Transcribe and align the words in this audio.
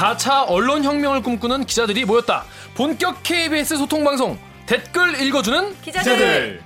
4차 0.00 0.46
언론혁명을 0.48 1.22
꿈꾸는 1.22 1.66
기자들이 1.66 2.06
모였다. 2.06 2.44
본격 2.74 3.22
KBS 3.22 3.76
소통방송 3.76 4.38
댓글 4.64 5.20
읽어주는 5.20 5.78
기자들. 5.82 6.14
기자들. 6.14 6.62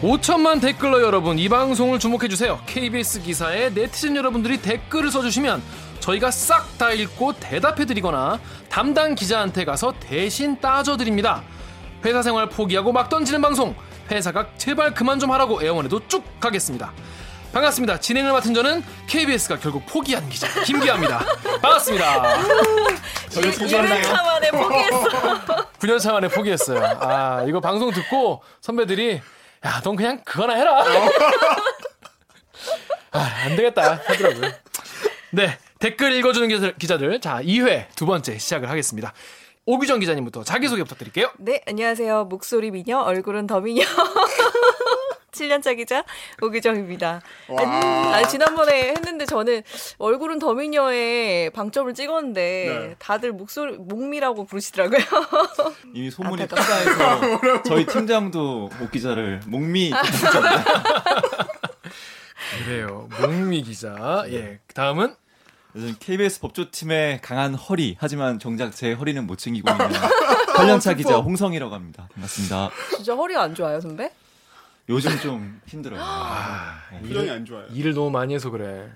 5천만 0.00 0.62
댓글러 0.62 1.02
여러분 1.02 1.38
이 1.38 1.50
방송을 1.50 1.98
주목해 1.98 2.28
주세요. 2.28 2.60
KBS 2.64 3.20
기사에 3.20 3.68
네티즌 3.68 4.16
여러분들이 4.16 4.62
댓글을 4.62 5.10
써주시면 5.10 5.62
저희가 6.00 6.30
싹 6.30 6.78
다 6.78 6.90
읽고 6.90 7.34
대답해 7.34 7.84
드리거나 7.84 8.40
담당 8.70 9.14
기자한테 9.14 9.66
가서 9.66 9.92
대신 10.00 10.58
따져 10.58 10.96
드립니다. 10.96 11.42
회사 12.04 12.22
생활 12.22 12.48
포기하고 12.48 12.92
막 12.92 13.08
던지는 13.08 13.40
방송 13.40 13.74
회사가 14.10 14.48
제발 14.58 14.92
그만 14.92 15.18
좀 15.18 15.30
하라고 15.32 15.62
애원해도 15.62 16.06
쭉 16.08 16.22
가겠습니다. 16.38 16.92
반갑습니다. 17.52 18.00
진행을 18.00 18.32
맡은 18.32 18.52
저는 18.52 18.82
KBS가 19.06 19.58
결국 19.58 19.86
포기한 19.86 20.28
기자 20.28 20.48
김기아입니다. 20.64 21.20
반갑습니다. 21.62 22.36
저희 23.30 23.50
포기했나요? 23.52 24.02
1차 24.02 24.24
만에 24.24 24.50
포기했어. 24.50 25.04
9년차 25.78 26.12
만에 26.12 26.28
포기했어요. 26.28 26.84
아 27.00 27.44
이거 27.46 27.60
방송 27.60 27.90
듣고 27.92 28.42
선배들이 28.60 29.20
야, 29.64 29.80
넌 29.82 29.96
그냥 29.96 30.20
그거나 30.24 30.54
해라. 30.54 30.84
아, 33.12 33.18
안 33.44 33.56
되겠다 33.56 34.00
하더라고요. 34.04 34.50
네, 35.30 35.56
댓글 35.78 36.12
읽어주는 36.12 36.74
기자들. 36.78 37.20
자, 37.20 37.40
2회 37.40 37.86
두 37.94 38.04
번째 38.04 38.36
시작을 38.36 38.68
하겠습니다. 38.68 39.12
오규정 39.66 39.98
기자님부터 40.00 40.44
자기소개 40.44 40.82
부탁드릴게요. 40.82 41.30
네, 41.38 41.62
안녕하세요. 41.66 42.24
목소리 42.26 42.70
미녀, 42.70 42.98
얼굴은 42.98 43.46
더 43.46 43.60
미녀. 43.60 43.82
7년차 45.32 45.76
기자 45.76 46.04
오기정입니다. 46.40 47.20
아, 47.58 48.22
지난번에 48.28 48.90
했는데 48.90 49.26
저는 49.26 49.62
얼굴은 49.98 50.38
더미녀의 50.38 51.50
방점을 51.50 51.92
찍었는데 51.92 52.40
네. 52.88 52.94
다들 53.00 53.32
목소리 53.32 53.76
목미라고 53.76 54.44
부르시더라고요. 54.44 55.00
이미 55.92 56.08
소문이 56.12 56.46
타다해서 56.46 57.62
저희 57.66 57.84
팀장도 57.84 58.70
목 58.78 58.92
기자를 58.92 59.40
목미 59.46 59.90
그래요. 62.64 63.08
목미 63.20 63.62
기자. 63.62 64.24
예. 64.28 64.60
다음은 64.72 65.16
요즘 65.76 65.96
KBS 65.98 66.40
법조팀의 66.40 67.20
강한 67.20 67.54
허리 67.54 67.96
하지만 67.98 68.38
정작 68.38 68.74
제 68.76 68.92
허리는 68.92 69.26
못 69.26 69.36
챙기고 69.38 69.68
있는 69.70 69.86
8년차 70.54 70.96
기자 70.96 71.16
홍성이라고 71.16 71.74
합니다. 71.74 72.08
반갑습니다. 72.14 72.70
진짜 72.94 73.14
허리가 73.14 73.42
안 73.42 73.54
좋아요, 73.54 73.80
선배? 73.80 74.12
요즘 74.88 75.18
좀 75.18 75.60
힘들어요. 75.66 76.00
아, 76.04 76.80
표정이 77.00 77.28
안 77.28 77.44
좋아요. 77.44 77.66
일을 77.72 77.92
너무 77.94 78.10
많이 78.10 78.34
해서 78.34 78.50
그래. 78.50 78.88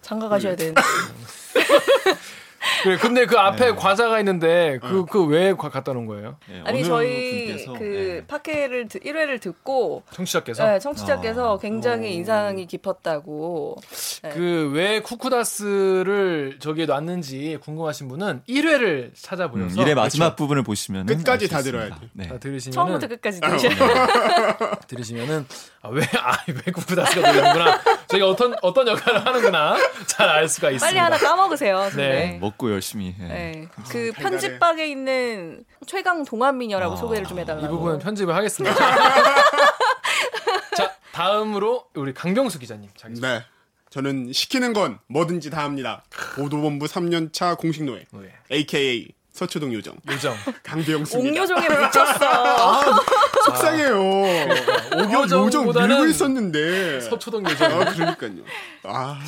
장가 0.00 0.28
가셔야 0.28 0.54
되는데. 0.54 0.80
그래, 2.82 2.96
근데 2.96 3.26
그 3.26 3.38
앞에 3.38 3.66
네. 3.70 3.74
과자가 3.76 4.18
있는데 4.20 4.78
그 4.82 5.04
그왜 5.04 5.52
네. 5.52 5.54
갖다 5.56 5.92
놓은 5.92 6.06
거예요? 6.06 6.36
네, 6.48 6.62
아니 6.64 6.84
저희 6.84 7.46
분께서, 7.46 7.72
그 7.74 7.82
네. 7.84 8.26
파케를 8.26 8.88
1회를 8.88 9.40
듣고 9.40 10.02
청취자께서 10.12 10.66
네, 10.66 10.78
청취자께서 10.78 11.54
아. 11.54 11.58
굉장히 11.58 12.08
오. 12.08 12.10
인상이 12.12 12.66
깊었다고. 12.66 13.76
네. 14.22 14.28
그왜 14.30 15.00
쿠쿠다스를 15.00 16.56
저기에 16.60 16.86
놨는지 16.86 17.58
궁금하신 17.62 18.08
분은 18.08 18.42
1회를 18.48 19.10
찾아보셔서 19.14 19.80
음, 19.80 19.84
1회 19.84 19.94
마지막 19.94 20.26
그렇죠. 20.26 20.36
부분을 20.36 20.62
보시면 20.62 21.06
끝까지 21.06 21.48
다 21.48 21.62
들어야 21.62 21.86
돼. 21.90 21.94
네. 22.12 22.28
다 22.28 22.38
들으시면 22.38 22.72
처음부터 22.72 23.06
끝까지 23.08 23.40
들으셔야 23.40 23.72
들으시면은 24.88 25.46
아, 25.82 25.88
왜, 25.88 26.02
아, 26.18 26.36
왜 26.46 26.72
쿠쿠다스가 26.72 27.32
들리는구나. 27.32 27.80
저희가 28.08 28.28
어떤, 28.28 28.54
어떤 28.62 28.86
역할을 28.88 29.24
하는구나. 29.26 29.76
잘 30.06 30.32
알 30.32 30.48
수가 30.48 30.70
있습니다. 30.70 30.86
빨리 30.86 30.98
하나 30.98 31.18
까먹으세요. 31.18 31.90
네. 31.94 32.38
먹고 32.40 32.71
열심히 32.72 33.12
해. 33.12 33.28
네. 33.28 33.68
그 33.90 34.12
편집박에 34.14 34.86
있는 34.86 35.64
최강 35.86 36.24
동안미녀라고 36.24 36.94
아, 36.94 36.96
소개를 36.96 37.26
좀 37.26 37.38
해달라고. 37.38 37.66
이 37.66 37.68
부분은 37.68 37.98
편집을 37.98 38.34
하겠습니다. 38.34 38.76
자, 40.76 40.96
다음으로 41.12 41.84
우리 41.94 42.14
강병수 42.14 42.58
기자님. 42.58 42.88
자기 42.96 43.20
네. 43.20 43.44
저는 43.90 44.32
시키는 44.32 44.72
건 44.72 44.98
뭐든지 45.08 45.50
다 45.50 45.64
합니다. 45.64 46.02
보도본부 46.36 46.86
3년차 46.86 47.58
공식 47.58 47.84
노예. 47.84 48.06
노예. 48.10 48.30
AKA 48.50 49.08
서초동 49.32 49.72
요정. 49.74 49.96
요정. 50.10 50.34
강병수입니다. 50.62 51.42
옥요정에 51.42 51.68
묻혔어. 51.68 52.24
아, 52.24 53.00
속상해요. 53.46 53.96
아, 53.96 55.02
옥요정 55.02 55.66
밀고 55.66 56.06
있었는데. 56.06 57.00
서초동 57.00 57.44
요정. 57.44 57.80
아, 57.80 57.84
그러니까요. 57.92 58.44
아. 58.84 59.20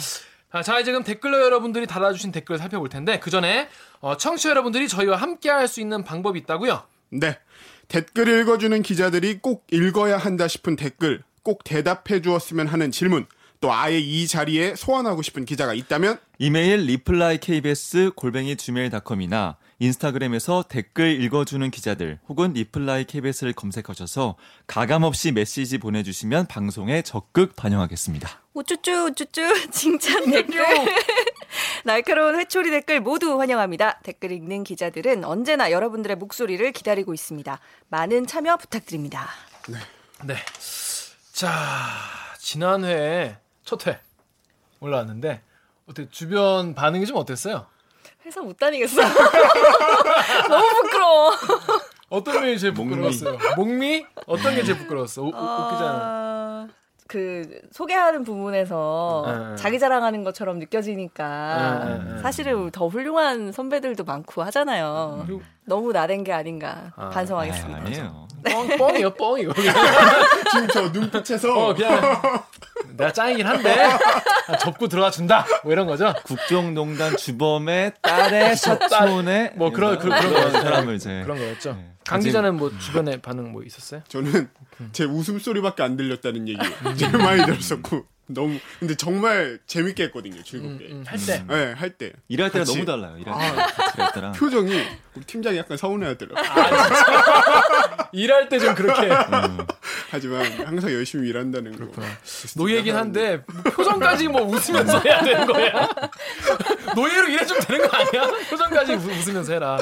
자, 0.63 0.79
이제 0.79 0.91
그럼 0.93 1.03
댓글로 1.05 1.41
여러분들이 1.41 1.87
달아주신 1.87 2.33
댓글 2.33 2.59
살펴볼 2.59 2.89
텐데, 2.89 3.19
그 3.19 3.31
전에, 3.31 3.69
어, 4.01 4.17
청취자 4.17 4.51
여러분들이 4.51 4.89
저희와 4.89 5.17
함께 5.17 5.51
할 5.51 5.69
수 5.69 5.81
있는 5.81 6.05
방법이 6.05 6.39
있다고요? 6.41 6.83
네. 7.11 7.39
댓글 7.89 8.29
읽어주는 8.29 8.83
기자들이 8.83 9.39
꼭 9.41 9.67
읽어야 9.71 10.17
한다 10.17 10.47
싶은 10.49 10.77
댓글, 10.77 11.23
꼭 11.43 11.65
대답해 11.65 12.21
주었으면 12.23 12.67
하는 12.67 12.91
질문, 12.91 13.27
또 13.61 13.73
아예 13.73 13.99
이 13.99 14.27
자리에 14.27 14.75
소환하고 14.77 15.23
싶은 15.23 15.45
기자가 15.45 15.75
있다면, 15.75 16.19
이메일 16.39 16.81
reply 16.81 17.39
kbs 17.39 18.13
골뱅이 18.15 18.57
gmail.com이나 18.57 19.57
인스타그램에서 19.79 20.65
댓글 20.69 21.21
읽어주는 21.23 21.71
기자들 21.71 22.19
혹은 22.29 22.53
reply 22.53 23.05
KBS를 23.05 23.53
검색하셔서 23.53 24.37
가감없이 24.67 25.33
메시지 25.33 25.79
보내주시면 25.79 26.47
방송에 26.47 27.03
적극 27.03 27.57
반영하겠습니다. 27.57 28.29
우쭈쭈 28.55 29.09
우쭈쭈 29.11 29.71
칭찬 29.73 30.31
댓글 30.31 30.65
날카로운 31.85 32.39
회초리 32.39 32.71
댓글 32.71 33.01
모두 33.01 33.39
환영합니다. 33.39 34.01
댓글 34.03 34.33
읽는 34.33 34.65
기자들은 34.65 35.25
언제나 35.25 35.71
여러분들의 35.71 36.17
목소리를 36.17 36.71
기다리고 36.73 37.13
있습니다. 37.13 37.59
많은 37.89 38.27
참여 38.27 38.57
부탁드립니다. 38.57 39.29
네. 39.69 39.79
네. 40.25 40.37
자, 41.33 41.51
지난 42.39 42.85
회에 42.85 43.37
첫회 43.65 43.99
올라왔는데 44.81 45.43
어떻게 45.87 46.09
주변 46.11 46.75
반응이 46.75 47.07
좀 47.07 47.17
어땠어요? 47.17 47.67
회사 48.25 48.41
못 48.41 48.57
다니겠어. 48.57 49.03
너무 50.49 50.83
부끄러워. 50.83 51.33
어떤 52.09 52.41
면이 52.41 52.59
제일 52.59 52.73
부끄러웠어요? 52.75 53.39
목미? 53.57 54.07
어떤 54.27 54.55
게 54.55 54.63
제일 54.63 54.79
부끄러웠어? 54.79 55.23
오, 55.23 55.31
어... 55.35 55.69
웃기잖아. 55.69 56.69
그 57.07 57.61
소개하는 57.71 58.25
부분에서 58.25 59.25
네. 59.27 59.57
자기 59.57 59.79
자랑하는 59.79 60.25
것처럼 60.25 60.59
느껴지니까 60.59 61.85
네, 61.85 62.15
네, 62.15 62.19
사실은 62.19 62.71
더 62.71 62.89
훌륭한 62.89 63.53
선배들도 63.53 64.05
많고 64.05 64.43
하잖아요. 64.45 65.27
음. 65.29 65.41
너무 65.67 65.93
나댄 65.93 66.25
게 66.25 66.33
아닌가 66.33 66.93
아, 66.97 67.11
반성하겠습니다. 67.11 67.79
아니에요. 67.79 68.27
뻥, 68.45 68.69
뻥이요, 68.79 69.11
뻥이요. 69.15 69.53
지금 70.51 70.69
저 70.73 70.89
눈빛에서 70.89 71.53
어, 71.53 71.75
그냥 71.75 72.01
내가 72.97 73.13
짱이긴 73.13 73.47
한데 73.47 73.75
접고 74.61 74.89
들어가 74.89 75.11
준다. 75.11 75.47
뭐 75.63 75.73
이런 75.73 75.87
거죠. 75.87 76.13
국정농단 76.25 77.17
주범의 77.17 77.95
딸의 78.01 78.57
사촌의 78.57 79.53
뭐 79.57 79.71
그런 79.73 79.99
그런, 79.99 80.21
그런 80.21 80.53
사람을 80.53 80.95
이제 80.97 81.23
그런 81.23 81.39
거였죠. 81.39 81.73
네. 81.75 81.91
강 82.05 82.21
기자는 82.21 82.57
뭐 82.57 82.71
주변에 82.79 83.21
반응 83.21 83.53
뭐 83.53 83.63
있었어요? 83.63 84.03
저는 84.09 84.49
제 84.93 85.05
웃음소리밖에 85.05 85.83
안 85.83 85.97
들렸다는 85.97 86.49
얘기 86.49 86.61
제일 86.97 87.13
많이 87.19 87.45
들었었고 87.45 88.05
너무 88.27 88.59
근데 88.81 88.95
정말 88.95 89.59
재밌게 89.67 90.05
했거든요 90.05 90.43
즐겁게 90.43 90.87
음, 90.87 90.91
음, 90.93 91.05
할 91.07 91.19
때. 91.19 91.45
네, 91.47 91.73
할 91.73 91.91
때. 91.91 92.13
일할 92.29 92.51
때가 92.51 92.65
너무 92.65 92.85
달라요. 92.87 93.17
일할 93.19 93.35
아, 93.35 94.13
때랑 94.13 94.33
표정이 94.33 94.83
우리 95.15 95.25
팀장이 95.27 95.59
약간 95.59 95.77
서운해하더라고. 95.77 96.41
아, 96.41 98.09
일할 98.13 98.49
때 98.49 98.59
좀 98.59 98.75
그렇게. 98.75 99.09
음. 99.09 99.59
하지만 100.11 100.45
항상 100.65 100.93
열심히 100.93 101.29
일한다는 101.29 101.77
거. 101.77 102.03
노예긴 102.57 102.97
한데 102.97 103.43
뭐 103.47 103.63
표정까지 103.65 104.29
뭐 104.29 104.43
웃으면서 104.43 105.01
해야 105.01 105.23
되는 105.23 105.47
거야. 105.47 105.89
노예로 106.95 107.29
일해주면 107.29 107.63
되는 107.63 107.89
거 107.89 107.97
아니야? 107.97 108.23
표정까지 108.49 108.93
웃으면서 108.95 109.53
해라. 109.53 109.77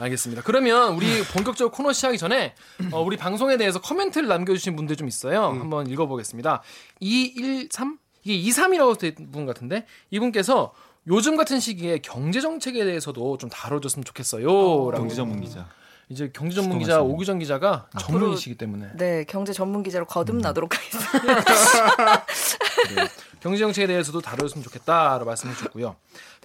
알겠습니다. 0.00 0.42
그러면 0.42 0.94
우리 0.94 1.22
본격적으로 1.24 1.70
코너 1.70 1.92
시작하기 1.92 2.18
전에 2.18 2.54
어, 2.92 3.02
우리 3.02 3.16
방송에 3.16 3.56
대해서 3.56 3.80
코멘트를 3.80 4.28
남겨주신 4.28 4.74
분들 4.76 4.96
좀 4.96 5.08
있어요. 5.08 5.50
음. 5.50 5.60
한번 5.60 5.86
읽어보겠습니다. 5.86 6.62
213? 7.00 7.98
이게 8.24 8.50
23이라고 8.50 8.98
된분 8.98 9.46
같은데 9.46 9.86
이분께서 10.10 10.72
요즘 11.06 11.36
같은 11.36 11.60
시기에 11.60 11.98
경제 11.98 12.40
정책에 12.40 12.84
대해서도 12.84 13.38
좀 13.38 13.48
다뤄줬으면 13.50 14.04
좋겠어요. 14.04 14.50
어, 14.50 14.90
경제 14.90 15.14
전문 15.14 15.40
기자. 15.40 15.68
이제 16.08 16.28
경제 16.34 16.56
전문 16.56 16.80
기자 16.80 17.00
오규정 17.02 17.38
기자가 17.38 17.88
전문이시기 18.00 18.56
때문에 18.56 18.90
네 18.96 19.24
경제 19.28 19.52
전문 19.52 19.84
기자로 19.84 20.06
거듭나도록 20.06 20.72
음. 20.72 20.76
하겠습니다. 20.76 22.26
네, 22.96 23.08
경제 23.38 23.58
정책에 23.58 23.86
대해서도 23.86 24.20
다뤄줬으면 24.20 24.64
좋겠다라고 24.64 25.24
말씀해 25.24 25.54
주셨고요. 25.54 25.94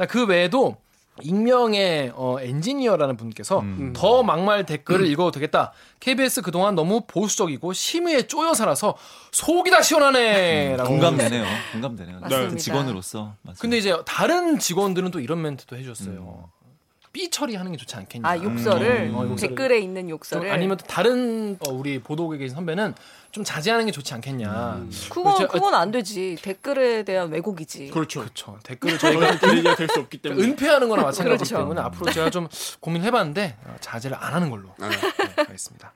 그 0.08 0.28
외에도 0.28 0.78
익명의 1.22 2.12
어, 2.16 2.38
엔지니어라는 2.40 3.16
분께서 3.18 3.60
음. 3.62 3.94
더 3.96 4.22
막말 4.24 4.66
댓글을 4.66 5.08
읽어도 5.08 5.32
되겠다. 5.32 5.72
KBS 6.00 6.42
그동안 6.42 6.76
너무 6.76 7.02
보수적이고 7.08 7.74
심의에 7.74 8.24
쪼여 8.28 8.54
살아서 8.54 8.96
속이 9.32 9.72
다 9.72 9.82
시원하네 9.82 10.76
라고. 10.78 10.90
공감되네요. 10.90 11.46
공감되네요. 11.72 12.20
맞습니다. 12.20 12.44
같은 12.44 12.58
직원으로서. 12.58 13.36
맞아요. 13.42 13.56
근데 13.60 13.78
이제 13.78 13.96
다른 14.06 14.60
직원들은 14.60 15.12
또 15.12 15.20
이런 15.20 15.42
멘트도 15.42 15.78
해줬어요. 15.78 16.50
삐 17.16 17.30
처리하는 17.30 17.72
게 17.72 17.78
좋지 17.78 17.96
않겠냐. 17.96 18.28
아 18.28 18.38
욕설을 18.38 19.10
음, 19.14 19.16
어. 19.16 19.36
댓글에 19.38 19.80
있는 19.80 20.02
좀 20.02 20.10
욕설을 20.10 20.52
아니면 20.52 20.76
또 20.76 20.86
다른 20.86 21.58
어, 21.66 21.72
우리 21.72 22.00
보도국에 22.00 22.38
계신 22.38 22.56
선배는 22.56 22.94
좀 23.32 23.46
자제하는 23.46 23.86
게 23.86 23.94
좋지 23.94 24.14
않겠냐. 24.16 24.86
그건 25.10 25.38
저- 25.38 25.48
그건 25.48 25.74
안 25.76 25.92
되지 25.92 26.36
댓글에 26.42 27.04
대한 27.04 27.32
왜곡이지. 27.32 27.88
그렇죠. 27.92 28.20
그렇죠. 28.20 28.60
댓글을 28.64 28.98
저희가 29.00 29.30
얘기가 29.54 29.76
될 29.78 29.88
수 29.88 30.02
없기 30.02 30.18
때문에. 30.18 30.44
은폐하는 30.46 30.90
거나 30.90 31.04
마찬가지이기 31.04 31.50
그렇죠. 31.52 31.58
때문에 31.64 31.80
앞으로 31.80 32.12
제가 32.12 32.30
좀 32.32 32.50
고민해봤는데 32.82 33.56
어, 33.66 33.76
자제를 33.80 34.18
안 34.20 34.34
하는 34.34 34.50
걸로 34.50 34.76
아, 34.82 34.90
네, 34.90 34.98
하겠습니다. 35.38 35.94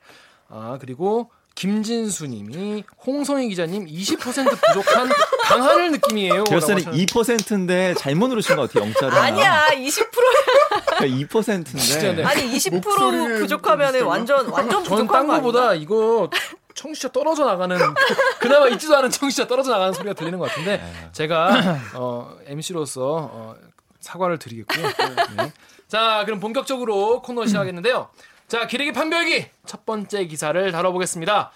아 0.47 0.77
그리고 0.79 1.31
김진수님이 1.59 2.85
홍성희 3.05 3.49
기자님 3.49 3.85
20% 3.85 4.17
부족한 4.61 5.09
강한을 5.43 5.91
느낌이에요. 5.91 6.45
결선이 6.45 6.85
2%인데 6.85 7.93
잘못 7.95 8.29
누르신 8.29 8.55
거 8.55 8.61
어떻게 8.61 8.79
영자를 8.79 9.17
아니야 9.17 9.67
20%야 9.73 10.99
2%인데 11.01 11.79
진짜 11.79 12.13
네. 12.13 12.23
아니 12.23 12.43
20% 12.43 12.75
목소리는 12.75 13.39
부족하면은 13.39 13.91
비슷한가? 13.91 14.09
완전 14.09 14.47
완전 14.47 14.83
저는 14.85 15.03
부족한 15.03 15.07
딴거 15.27 15.33
거보다 15.33 15.69
아니야? 15.71 15.81
이거 15.81 16.29
청취자 16.75 17.09
떨어져 17.11 17.43
나가는 17.43 17.77
그나마 18.39 18.69
있지도 18.69 18.95
않은 18.95 19.09
청취자 19.09 19.47
떨어져 19.47 19.71
나가는 19.71 19.91
소리가 19.91 20.13
들리는 20.13 20.39
것 20.39 20.47
같은데 20.47 20.81
제가 21.11 21.77
어, 21.95 22.37
MC로서 22.45 23.29
어, 23.33 23.55
사과를 23.99 24.39
드리겠고요. 24.39 24.87
네. 25.35 25.51
자 25.89 26.23
그럼 26.23 26.39
본격적으로 26.39 27.21
코너 27.21 27.45
시작하겠는데요. 27.45 28.07
자 28.49 28.65
기레기 28.65 28.91
판별기 28.91 29.45
첫 29.67 29.85
번째 29.85 30.25
기사를 30.25 30.71
다뤄보겠습니다. 30.71 31.51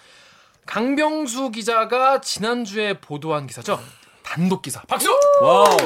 강병수 0.64 1.50
기자가 1.50 2.20
지난주에 2.20 3.00
보도한 3.00 3.48
기사죠. 3.48 3.80
단독 4.22 4.62
기사. 4.62 4.80
박수! 4.82 5.10
wow. 5.42 5.76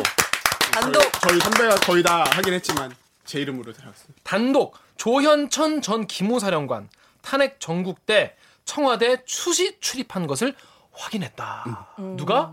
단독 0.70 1.00
저희 1.22 1.40
선배가 1.40 1.76
거의 1.76 2.02
다 2.02 2.24
하긴 2.30 2.52
했지만 2.52 2.94
제 3.24 3.40
이름으로 3.40 3.72
들어갔습니다. 3.72 4.20
단독 4.22 4.76
조현천 4.98 5.80
전 5.80 6.06
기무사령관 6.06 6.90
탄핵 7.22 7.58
정국 7.58 8.04
때 8.04 8.36
청와대 8.66 9.24
수시 9.24 9.80
출입한 9.80 10.26
것을 10.26 10.54
확인했다. 10.92 11.94
누가? 12.18 12.52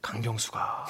강병수가. 0.00 0.86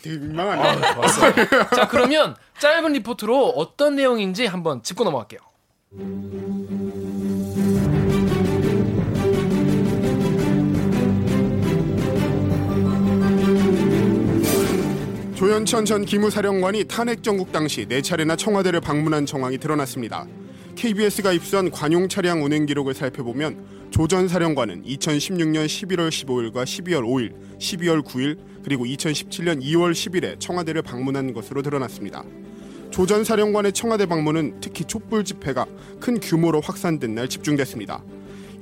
되게 0.00 0.16
민망하네. 0.18 0.94
좋았어. 0.94 1.34
자 1.74 1.88
그러면 1.88 2.36
짧은 2.60 2.92
리포트로 2.92 3.54
어떤 3.56 3.96
내용인지 3.96 4.46
한번 4.46 4.84
짚고 4.84 5.02
넘어갈게요. 5.02 5.40
조현천 15.34 15.84
전 15.84 16.04
기무사령관이 16.04 16.84
탄핵 16.84 17.24
정국 17.24 17.50
당시 17.50 17.86
네 17.86 18.00
차례나 18.00 18.36
청와대를 18.36 18.80
방문한 18.80 19.26
정황이 19.26 19.58
드러났습니다. 19.58 20.28
KBS가 20.76 21.32
입수한 21.32 21.72
관용 21.72 22.08
차량 22.08 22.44
운행 22.44 22.66
기록을 22.66 22.94
살펴보면 22.94 23.80
조 23.90 24.06
전 24.06 24.28
사령관은 24.28 24.84
2016년 24.84 25.66
11월 25.66 26.08
15일과 26.08 26.62
12월 26.62 27.02
5일, 27.02 27.58
12월 27.58 28.02
9일, 28.02 28.38
그리고 28.62 28.84
2017년 28.84 29.60
2월 29.60 29.90
10일에 29.90 30.38
청와대를 30.38 30.82
방문한 30.82 31.32
것으로 31.32 31.62
드러났습니다. 31.62 32.22
조 32.90 33.06
전 33.06 33.24
사령관의 33.24 33.72
청와대 33.72 34.04
방문은 34.06 34.60
특히 34.60 34.84
촛불 34.84 35.24
집회가 35.24 35.66
큰 36.00 36.18
규모로 36.20 36.60
확산된 36.60 37.14
날 37.14 37.28
집중됐습니다. 37.28 38.02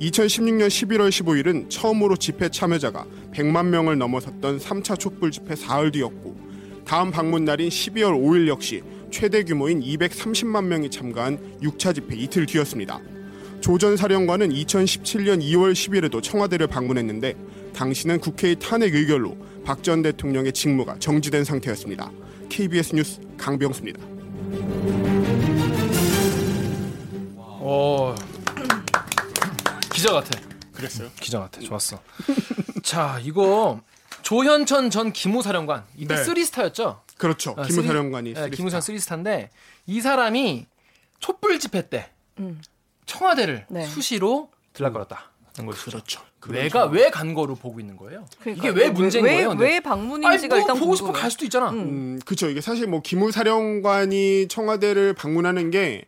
2016년 0.01 0.67
11월 0.67 1.09
15일은 1.09 1.69
처음으로 1.69 2.15
집회 2.15 2.47
참여자가 2.49 3.05
100만 3.33 3.65
명을 3.67 3.97
넘어섰던 3.97 4.59
3차 4.59 4.97
촛불 4.99 5.31
집회 5.31 5.55
사흘 5.55 5.91
뒤였고 5.91 6.37
다음 6.85 7.11
방문 7.11 7.43
날인 7.43 7.69
12월 7.69 8.11
5일 8.13 8.47
역시 8.47 8.81
최대 9.11 9.43
규모인 9.43 9.81
230만 9.81 10.65
명이 10.65 10.89
참가한 10.89 11.37
6차 11.61 11.93
집회 11.95 12.15
이틀 12.15 12.45
뒤였습니다. 12.45 12.99
조 13.61 13.77
전 13.77 13.97
사령관은 13.97 14.49
2017년 14.49 15.41
2월 15.41 15.73
10일에도 15.73 16.23
청와대를 16.23 16.67
방문했는데 16.67 17.33
당시는 17.73 18.19
국회의 18.19 18.55
탄핵 18.57 18.95
의결로 18.95 19.35
박 19.65 19.81
전 19.83 20.01
대통령의 20.01 20.53
직무가 20.53 20.95
정지된 20.99 21.43
상태였습니다. 21.43 22.09
KBS 22.47 22.95
뉴스 22.95 23.19
강병수입니다. 23.37 24.18
어 27.61 28.15
기자 29.91 30.13
같아. 30.13 30.39
그랬어요? 30.73 31.09
기자 31.19 31.39
같아. 31.39 31.59
좋았어. 31.61 31.99
자 32.83 33.19
이거 33.21 33.81
조현천 34.21 34.89
전 34.89 35.11
기무사령관 35.11 35.85
이때 35.97 36.15
네. 36.15 36.23
three 36.23 36.45
star였죠. 36.45 37.01
그렇죠. 37.17 37.55
아, 37.57 37.63
기무사령관이 37.63 38.29
three- 38.29 38.33
네, 38.33 38.39
three 38.41 38.48
star. 38.48 38.55
기무사령 38.55 38.81
three 38.81 39.07
star인데 39.07 39.49
이 39.87 40.01
사람이 40.01 40.67
촛불 41.19 41.59
집회 41.59 41.89
때 41.89 42.09
음. 42.39 42.61
청와대를 43.05 43.65
네. 43.69 43.85
수시로 43.87 44.51
들락거렸다는 44.73 45.65
것이죠. 45.65 45.91
그렇죠. 45.91 46.21
왜가 46.47 46.85
왜 46.85 47.09
간 47.09 47.33
거로 47.33 47.55
보고 47.55 47.79
있는 47.79 47.97
거예요? 47.97 48.25
그러니까 48.39 48.69
이게 48.69 48.79
왜 48.79 48.89
문제인 48.89 49.25
왜, 49.25 49.43
거예요? 49.43 49.49
왜 49.59 49.73
아니 49.75 49.81
방문인지가 49.81 50.55
뭐 50.55 50.61
일단 50.61 50.79
보고 50.79 50.95
싶으면 50.95 51.11
궁금해. 51.13 51.21
갈 51.21 51.31
수도 51.31 51.45
있잖아. 51.45 51.69
음. 51.71 51.77
음, 51.79 52.19
그쵸. 52.25 52.49
이게 52.49 52.61
사실 52.61 52.87
뭐 52.87 53.01
기무사령관이 53.01 54.47
청와대를 54.47 55.13
방문하는 55.13 55.71
게 55.71 56.05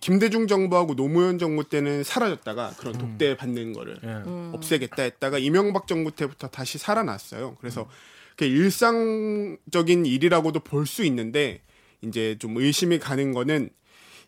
김대중 0.00 0.46
정부하고 0.46 0.94
노무현 0.96 1.38
정부 1.38 1.68
때는 1.68 2.02
사라졌다가 2.04 2.72
그런 2.78 2.94
독대 2.96 3.36
받는 3.36 3.72
거를 3.74 3.98
예. 4.02 4.08
음. 4.08 4.52
없애겠다 4.54 5.02
했다가 5.02 5.38
이명박 5.38 5.86
정부 5.86 6.10
때부터 6.10 6.48
다시 6.48 6.78
살아났어요. 6.78 7.56
그래서 7.60 7.88
그게 8.36 8.46
일상적인 8.48 10.06
일이라고도 10.06 10.60
볼 10.60 10.86
수 10.86 11.04
있는데 11.04 11.60
이제 12.02 12.36
좀 12.38 12.56
의심이 12.56 12.98
가는 12.98 13.32
거는 13.32 13.70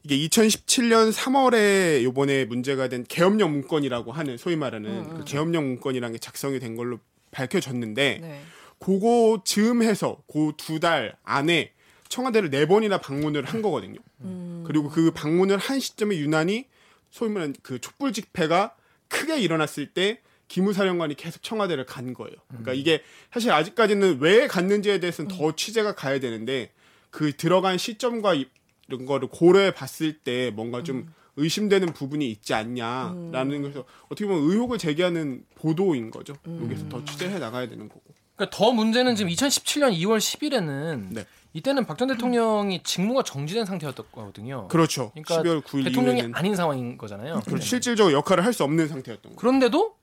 이게 0.04 0.16
2017년 0.28 1.12
3월에 1.12 2.02
요번에 2.02 2.44
문제가 2.44 2.88
된 2.88 3.04
계엄령 3.08 3.52
문건이라고 3.52 4.12
하는 4.12 4.36
소위 4.36 4.56
말하는 4.56 5.08
그 5.18 5.24
계엄령 5.24 5.64
문건이라는 5.66 6.12
게 6.12 6.18
작성이 6.18 6.58
된 6.58 6.76
걸로 6.76 6.98
밝혀졌는데 7.30 8.18
네. 8.20 8.42
그거 8.78 9.42
즈음해서 9.44 10.22
그 10.32 10.52
두 10.56 10.80
달 10.80 11.14
안에 11.22 11.72
청와대를 12.08 12.50
네 12.50 12.66
번이나 12.66 12.98
방문을 12.98 13.44
한 13.44 13.62
거거든요. 13.62 13.98
음. 14.22 14.64
그리고 14.66 14.88
그 14.90 15.12
방문을 15.12 15.56
한 15.56 15.78
시점에 15.80 16.16
유난히 16.16 16.66
소위 17.10 17.30
말하는 17.30 17.54
그 17.62 17.80
촛불 17.80 18.12
집회가 18.12 18.74
크게 19.08 19.38
일어났을 19.38 19.86
때 19.86 20.20
기무사령관이 20.48 21.14
계속 21.14 21.42
청와대를 21.42 21.86
간 21.86 22.12
거예요. 22.12 22.34
그러니까 22.48 22.72
이게 22.74 23.02
사실 23.32 23.50
아직까지는 23.52 24.18
왜 24.20 24.46
갔는지에 24.46 25.00
대해서는 25.00 25.30
더 25.34 25.54
취재가 25.56 25.94
가야 25.94 26.18
되는데 26.20 26.72
그 27.10 27.34
들어간 27.36 27.78
시점과 27.78 28.34
이- 28.82 28.86
이런 28.88 29.06
거를 29.06 29.28
고려해 29.28 29.72
봤을 29.74 30.18
때 30.18 30.50
뭔가 30.54 30.82
좀 30.82 31.12
의심되는 31.36 31.92
부분이 31.94 32.30
있지 32.30 32.52
않냐라는 32.54 33.62
것에서 33.62 33.84
어떻게 34.06 34.26
보면 34.26 34.42
의혹을 34.50 34.78
제기하는 34.78 35.44
보도인 35.54 36.10
거죠. 36.10 36.34
여기서 36.46 36.88
더 36.88 37.04
취재해 37.04 37.38
나가야 37.38 37.68
되는 37.68 37.88
거고. 37.88 38.02
그러니까 38.36 38.56
더 38.56 38.72
문제는 38.72 39.16
지금 39.16 39.30
2017년 39.30 39.92
2월 39.98 40.18
10일에는 40.18 41.06
네. 41.14 41.24
이때는 41.54 41.84
박 41.86 41.96
전 41.98 42.08
대통령이 42.08 42.82
직무가 42.82 43.22
정지된 43.22 43.64
상태였던 43.66 44.06
거거든요. 44.10 44.68
그렇죠. 44.68 45.10
그러니까 45.12 45.42
12월 45.42 45.62
9일 45.62 45.84
대통령이 45.84 46.18
이후에는 46.18 46.34
아닌 46.34 46.56
상황인 46.56 46.96
거잖아요. 46.98 47.40
그렇죠. 47.46 47.64
실질적으로 47.64 48.14
역할을 48.14 48.44
할 48.44 48.52
수 48.52 48.64
없는 48.64 48.88
상태였던 48.88 49.32
거죠. 49.32 49.36
그런데도 49.36 49.96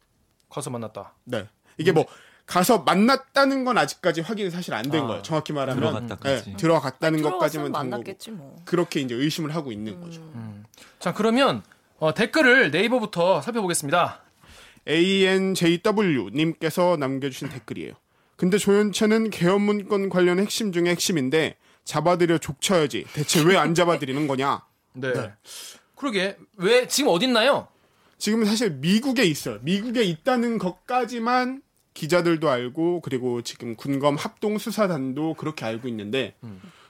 가서 0.50 0.70
만났다. 0.70 1.14
네. 1.26 1.48
이게 1.78 1.92
뭐 1.92 2.06
가서 2.50 2.80
만났다는 2.80 3.64
건 3.64 3.78
아직까지 3.78 4.22
확인이 4.22 4.50
사실 4.50 4.74
안된 4.74 5.04
아, 5.04 5.08
거예요. 5.08 5.22
정확히 5.22 5.54
말하면 5.54 5.80
들어갔다까지. 5.80 6.50
네, 6.52 6.58
들어갔다는 6.58 7.20
들어갔으면 7.20 7.72
것까지만. 7.72 7.72
만났겠지 7.72 8.32
뭐. 8.32 8.56
그렇게 8.66 9.02
이제 9.02 9.14
의심을 9.14 9.54
하고 9.54 9.72
있는 9.72 10.02
거죠. 10.02 10.22
자 11.00 11.14
그러면 11.14 11.62
어, 12.00 12.14
댓글을 12.16 12.72
네이버부터 12.72 13.42
살펴보겠습니다. 13.42 14.22
ANJW 14.88 16.30
님께서 16.34 16.98
남겨주신 17.00 17.50
댓글이에요. 17.50 17.94
근데 18.36 18.58
조현천은 18.58 19.30
개헌 19.30 19.62
문건 19.62 20.10
관련 20.10 20.40
핵심 20.40 20.72
중에 20.72 20.90
핵심인데 20.90 21.56
잡아들여 21.84 22.38
족쳐야지. 22.40 23.06
대체 23.14 23.44
왜 23.44 23.58
안 23.58 23.76
잡아들이는 23.76 24.28
거냐? 24.28 24.64
네. 24.94 25.14
그러게 25.96 26.38
왜 26.58 26.88
지금 26.88 27.12
어딨나요? 27.12 27.68
지금 28.18 28.44
사실 28.46 28.72
미국에 28.72 29.24
있어요. 29.24 29.60
미국에 29.62 30.02
있다는 30.04 30.58
것까지만 30.58 31.62
기자들도 32.00 32.50
알고 32.50 33.02
그리고 33.02 33.42
지금 33.42 33.76
군검 33.76 34.16
합동 34.16 34.58
수사단도 34.58 35.34
그렇게 35.34 35.66
알고 35.66 35.90
있는데 35.90 36.34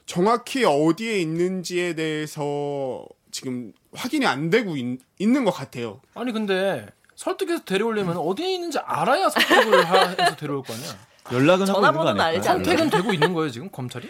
정확히 0.06 0.66
어디에 0.66 1.20
있는지에 1.20 1.94
대해서 1.96 3.04
지금 3.32 3.74
확인이 3.94 4.28
안 4.28 4.52
되고 4.52 4.78
있, 4.78 5.00
는 5.20 5.46
것 5.46 5.52
같아요. 5.52 6.00
아니 6.14 6.32
근데 6.32 6.86
설득해서 7.16 7.64
데려오려면 7.64 8.18
어디에 8.18 8.54
있는지 8.54 8.78
알아야 8.80 9.30
설득을 9.30 9.84
하- 9.90 10.10
해서 10.10 10.36
데려올 10.36 10.62
거 10.64 10.74
아니야. 10.74 10.90
연락은 11.32 11.42
하고 11.42 11.62
있는 11.62 11.66
거 11.66 11.74
전화번호는 11.74 12.22
아닐까요? 12.22 12.44
선택은 12.44 12.90
되고 12.92 13.12
있는 13.14 13.34
거예요 13.34 13.50
지금 13.52 13.70
검찰이? 13.72 14.08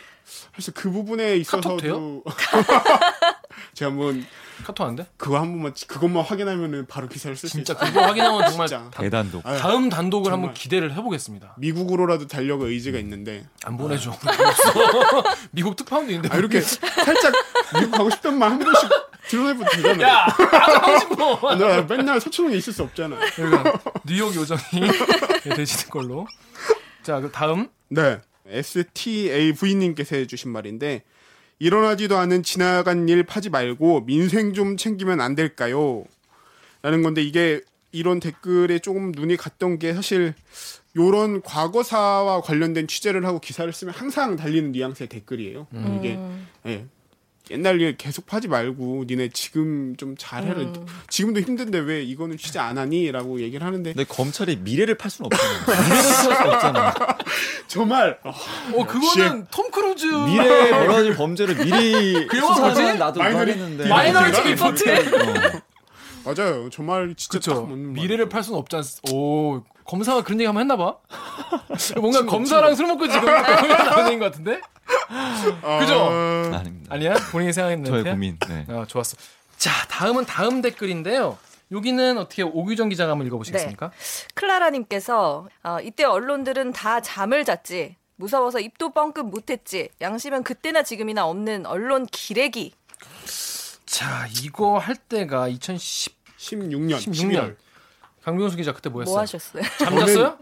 사실 0.55 0.73
그 0.73 0.89
부분에 0.91 1.35
있어서도 1.37 2.23
제가 3.79 3.91
한번 3.91 4.25
카톡 4.65 4.83
안 4.85 4.97
돼? 4.97 5.05
그거 5.15 5.37
한 5.39 5.53
번만 5.53 5.73
그것만 5.87 6.21
확인하면은 6.21 6.85
바로 6.87 7.07
기사를 7.07 7.33
쓸수 7.37 7.55
진짜 7.55 7.71
있어요. 7.75 7.87
그거 7.87 8.01
확인하면 8.01 8.49
정말 8.49 8.67
진짜. 8.67 8.91
대단독. 8.91 9.45
아유, 9.47 9.57
다음 9.57 9.87
단독을. 9.87 10.33
한번 10.33 10.53
기대를 10.53 10.91
해보겠습니다. 10.97 11.53
미국으로라도 11.57 12.27
달려갈 12.27 12.67
의지가 12.67 12.99
있는데 12.99 13.47
안 13.63 13.77
보내줘. 13.77 14.09
없어. 14.11 15.23
미국 15.51 15.77
특파원도 15.77 16.11
있는데. 16.11 16.35
아 16.35 16.37
이렇게 16.37 16.59
살짝 16.59 17.31
미국 17.79 17.91
가고 17.91 18.09
싶단 18.09 18.37
말 18.37 18.49
한 18.51 18.59
번씩 18.59 18.89
드러내봐도 19.29 19.71
되잖아요. 19.77 20.07
야, 20.07 20.25
하고 20.25 20.99
싶어. 20.99 21.55
나 21.55 21.81
맨날 21.83 22.19
서초동에 22.19 22.57
있을 22.57 22.73
수 22.73 22.83
없잖아. 22.83 23.15
그러니까 23.35 23.79
뉴욕 24.05 24.35
요정이 24.35 24.59
되시는 25.55 25.89
걸로. 25.89 26.27
자, 27.01 27.21
그 27.21 27.31
다음. 27.31 27.69
네. 27.87 28.19
STAV님께서 28.45 30.15
해주신 30.17 30.51
말인데 30.51 31.03
일어나지도 31.59 32.17
않은 32.17 32.43
지나간 32.43 33.07
일 33.09 33.23
파지 33.23 33.49
말고 33.49 34.05
민생 34.05 34.53
좀 34.53 34.77
챙기면 34.77 35.21
안 35.21 35.35
될까요? 35.35 36.05
라는 36.81 37.03
건데 37.03 37.21
이게 37.21 37.61
이런 37.91 38.19
댓글에 38.19 38.79
조금 38.79 39.11
눈이 39.11 39.35
갔던 39.35 39.79
게 39.79 39.93
사실 39.93 40.33
요런 40.95 41.41
과거사와 41.41 42.41
관련된 42.41 42.87
취재를 42.87 43.25
하고 43.25 43.39
기사를 43.39 43.71
쓰면 43.71 43.93
항상 43.93 44.35
달리는 44.35 44.71
뉘앙스의 44.71 45.09
댓글이에요. 45.09 45.67
이게 45.97 46.19
예. 46.65 46.85
옛날 47.51 47.81
일 47.81 47.97
계속 47.97 48.25
파지 48.27 48.47
말고 48.47 49.05
니네 49.07 49.29
지금 49.33 49.95
좀 49.97 50.15
잘해라. 50.17 50.71
지금도 51.09 51.39
힘든데 51.41 51.79
왜 51.79 52.03
이거는 52.03 52.37
취재 52.37 52.59
안 52.59 52.77
하니? 52.77 53.11
라고 53.11 53.41
얘기를 53.41 53.65
하는데 53.65 53.93
근데 53.93 54.05
검찰이 54.07 54.57
미래를 54.57 54.95
팔 54.95 55.09
수는 55.09 55.29
없잖아요. 55.31 55.59
미래를 55.67 55.87
팔 55.87 56.03
수는 56.13 56.53
없잖아. 56.53 56.93
정말 57.67 58.19
어, 58.23 58.29
어, 58.75 58.85
그거는 58.85 59.47
톰 59.51 59.71
크루즈. 59.71 60.05
미래에 60.05 60.69
벌어질 60.71 61.15
범죄를 61.15 61.55
미리 61.55 62.25
그 62.27 62.35
뭐지? 62.37 62.53
수사하면 62.55 62.97
나도 62.99 63.19
Minori-. 63.19 63.87
Minority 63.87 64.41
Report. 64.49 64.89
어. 64.89 65.61
맞아요. 66.25 66.69
정말 66.69 67.15
진짜 67.17 67.39
딱 67.39 67.55
그쵸. 67.55 67.65
미래를 67.67 68.29
팔 68.29 68.43
수는 68.43 68.59
없지 68.59 68.75
않습니까? 68.75 69.11
오, 69.15 69.63
검사가 69.89 70.21
그런 70.23 70.39
얘기 70.39 70.45
한번 70.45 70.61
했나 70.61 70.77
봐? 70.77 70.97
뭔가 71.99 72.23
검사랑 72.23 72.75
술 72.75 72.85
먹고 72.85 73.07
지금 73.07 73.25
나오는 73.25 74.19
것 74.19 74.25
같은데? 74.25 74.61
그죠? 75.79 76.09
아, 76.11 76.57
아닙니다. 76.59 76.93
아니야? 76.93 77.15
본인이 77.31 77.51
생각했는데. 77.51 77.89
저의 77.89 78.03
고민. 78.03 78.37
네. 78.47 78.65
아, 78.69 78.85
좋았어. 78.87 79.17
자, 79.57 79.71
다음은 79.87 80.25
다음 80.25 80.61
댓글인데요. 80.61 81.39
여기는 81.71 82.19
어떻게 82.19 82.43
오규정 82.43 82.89
기자가 82.89 83.11
한번 83.13 83.25
읽어보시겠습니까? 83.25 83.91
클라라님께서 84.35 85.47
어, 85.63 85.77
이때 85.81 86.03
언론들은 86.03 86.71
다 86.73 87.01
잠을 87.01 87.43
잤지. 87.43 87.95
무서워서 88.15 88.59
입도 88.59 88.91
뻥끗 88.91 89.25
못했지. 89.25 89.89
양심은 90.01 90.43
그때나 90.43 90.83
지금이나 90.83 91.25
없는 91.25 91.65
언론 91.65 92.05
기레기. 92.05 92.73
자, 93.87 94.27
이거 94.43 94.77
할 94.77 94.95
때가 94.95 95.47
2010, 95.47 96.15
16년, 96.37 96.97
16년. 96.97 97.55
강병수 98.23 98.57
기자 98.57 98.73
그때 98.73 98.89
뭐 98.89 99.01
했어요? 99.01 99.13
뭐 99.13 99.21
하셨어요? 99.21 99.63
잠잤어요? 99.79 100.37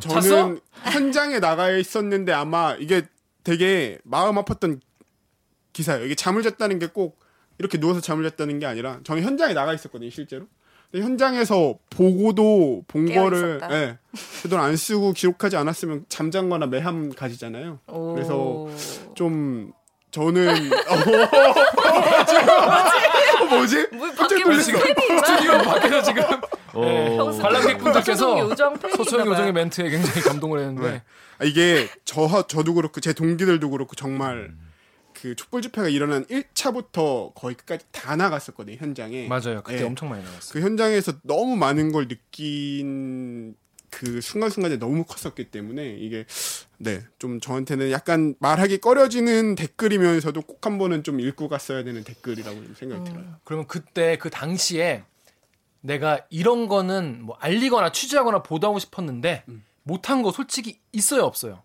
저는? 0.00 0.60
현장에 0.84 1.40
나가 1.40 1.70
있었는데 1.70 2.32
아마 2.32 2.74
이게 2.78 3.02
되게 3.44 3.98
마음 4.04 4.36
아팠던 4.36 4.80
기사예요. 5.72 6.04
이게 6.04 6.14
잠을 6.14 6.42
잤다는 6.42 6.78
게 6.78 6.86
꼭 6.88 7.20
이렇게 7.58 7.78
누워서 7.78 8.00
잠을 8.00 8.28
잤다는 8.30 8.58
게 8.58 8.66
아니라 8.66 8.98
저는 9.04 9.22
현장에 9.22 9.54
나가 9.54 9.72
있었거든요, 9.74 10.10
실제로. 10.10 10.46
근데 10.90 11.04
현장에서 11.06 11.78
보고도 11.90 12.84
본 12.88 13.12
거를. 13.12 13.60
예. 13.70 13.98
제대로 14.42 14.60
안 14.62 14.76
쓰고 14.76 15.12
기록하지 15.12 15.56
않았으면 15.56 16.04
잠잠거나 16.08 16.66
매함 16.66 17.12
가지잖아요. 17.14 17.78
오. 17.88 18.14
그래서 18.14 18.68
좀 19.14 19.72
저는 20.10 20.48
어, 20.50 20.96
뭐지? 23.54 23.86
뭐밖 23.92 24.11
에 24.30 24.44
무슨 24.44 24.74
팬이 24.74 25.18
스튜디오 25.20 25.52
밖에서 25.62 26.02
지금 26.02 26.22
어, 26.74 27.16
평소- 27.16 27.42
관람객분들께서 27.42 28.56
서소영 28.96 29.26
있나 29.26 29.32
요정의. 29.36 29.52
멘트에 29.52 29.90
굉장히 29.90 30.20
감동을 30.22 30.60
했는데 30.60 30.90
네. 30.90 31.02
아, 31.38 31.44
이게 31.44 31.88
저 32.04 32.46
저도 32.46 32.74
그렇고 32.74 33.00
제 33.00 33.12
동기들도 33.12 33.68
그렇고 33.70 33.94
정말 33.96 34.52
그 35.12 35.36
촛불 35.36 35.62
집회가 35.62 35.88
일어난 35.88 36.24
1차부터 36.26 37.34
거의 37.34 37.54
끝까지 37.54 37.84
다 37.92 38.16
나갔었거든요 38.16 38.76
현장에. 38.78 39.28
맞아요. 39.28 39.62
그때 39.62 39.80
예. 39.80 39.84
엄청 39.84 40.08
많이 40.08 40.22
나왔어요. 40.24 40.52
그 40.52 40.60
현장에서 40.60 41.12
너무 41.22 41.54
많은 41.56 41.92
걸 41.92 42.08
느낀 42.08 43.54
그 43.92 44.20
순간순간이 44.22 44.78
너무 44.78 45.04
컸었기 45.04 45.50
때문에 45.50 45.96
이게 45.98 46.24
네 46.78 47.02
좀 47.18 47.38
저한테는 47.40 47.90
약간 47.92 48.34
말하기 48.40 48.78
꺼려지는 48.78 49.54
댓글이면서도 49.54 50.42
꼭 50.42 50.62
한 50.66 50.78
번은 50.78 51.02
좀 51.04 51.20
읽고 51.20 51.48
갔어야 51.48 51.84
되는 51.84 52.02
댓글이라고 52.04 52.64
좀 52.64 52.74
생각이 52.74 53.04
들어요. 53.04 53.36
그러면 53.44 53.66
그때 53.68 54.16
그 54.16 54.30
당시에 54.30 55.04
내가 55.80 56.24
이런 56.30 56.68
거는 56.68 57.22
뭐 57.22 57.36
알리거나 57.40 57.92
취재하거나 57.92 58.42
보도하고 58.44 58.78
싶었는데 58.78 59.42
음. 59.48 59.64
못한 59.82 60.22
거 60.22 60.30
솔직히 60.32 60.78
있어요 60.92 61.22
없어요? 61.24 61.62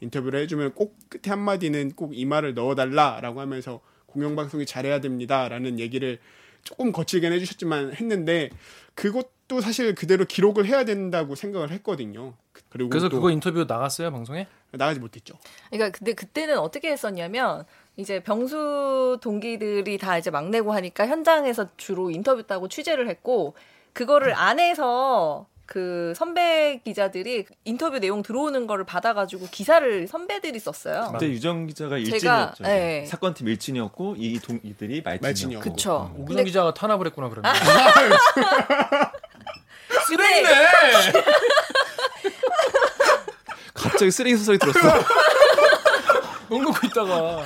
인터뷰를 0.00 0.40
해주면 0.42 0.74
꼭 0.74 0.96
끝에 1.08 1.30
한마디는 1.30 1.92
꼭 1.96 2.12
이 2.12 2.24
말을 2.26 2.54
넣어달라라고 2.54 3.40
하면서 3.40 3.80
공영방송이 4.06 4.66
잘해야 4.66 5.00
됩니다라는 5.00 5.78
얘기를 5.80 6.18
조금 6.62 6.92
거칠게 6.92 7.30
해주셨지만 7.30 7.94
했는데 7.94 8.50
그것도 8.94 9.60
사실 9.60 9.94
그대로 9.94 10.24
기록을 10.24 10.66
해야 10.66 10.84
된다고 10.84 11.34
생각을 11.34 11.70
했거든요. 11.70 12.34
그리고 12.68 12.90
그래서 12.90 13.08
또 13.08 13.16
그거 13.16 13.30
인터뷰 13.30 13.64
나갔어요 13.66 14.10
방송에? 14.10 14.46
나가지 14.72 15.00
못했죠. 15.00 15.34
그러니까 15.70 15.96
근데 15.96 16.12
그때는 16.12 16.58
어떻게 16.58 16.90
했었냐면 16.90 17.64
이제 17.96 18.20
병수 18.22 19.18
동기들이 19.22 19.98
다 19.98 20.18
이제 20.18 20.30
막내고 20.30 20.72
하니까 20.72 21.06
현장에서 21.06 21.68
주로 21.76 22.10
인터뷰 22.10 22.42
따고 22.42 22.68
취재를 22.68 23.08
했고 23.08 23.54
그거를 23.92 24.34
안에서 24.34 25.46
그 25.66 26.12
선배 26.16 26.80
기자들이 26.84 27.44
인터뷰 27.64 27.98
내용 27.98 28.22
들어오는 28.22 28.66
거를 28.66 28.84
받아가지고 28.84 29.48
기사를 29.50 30.06
선배들이 30.06 30.58
썼어요. 30.60 31.10
그때 31.12 31.28
유정 31.28 31.66
기자가 31.66 31.98
일진이었죠. 31.98 32.62
네. 32.64 33.04
사건팀 33.06 33.48
일진이었고 33.48 34.14
이 34.18 34.38
동 34.40 34.60
이들이 34.62 35.02
말진이었고. 35.02 35.70
그쵸. 35.70 36.10
오규정 36.14 36.26
근데 36.26 36.44
기자가 36.44 36.72
탄압을 36.74 37.06
했구나 37.06 37.28
그러면. 37.28 37.52
근데 40.08 40.42
갑자기 43.74 44.10
쓰레기 44.10 44.36
소설이 44.36 44.58
들었어. 44.58 44.78
욕 46.52 46.62
놓고 46.62 46.86
있다가 46.86 47.42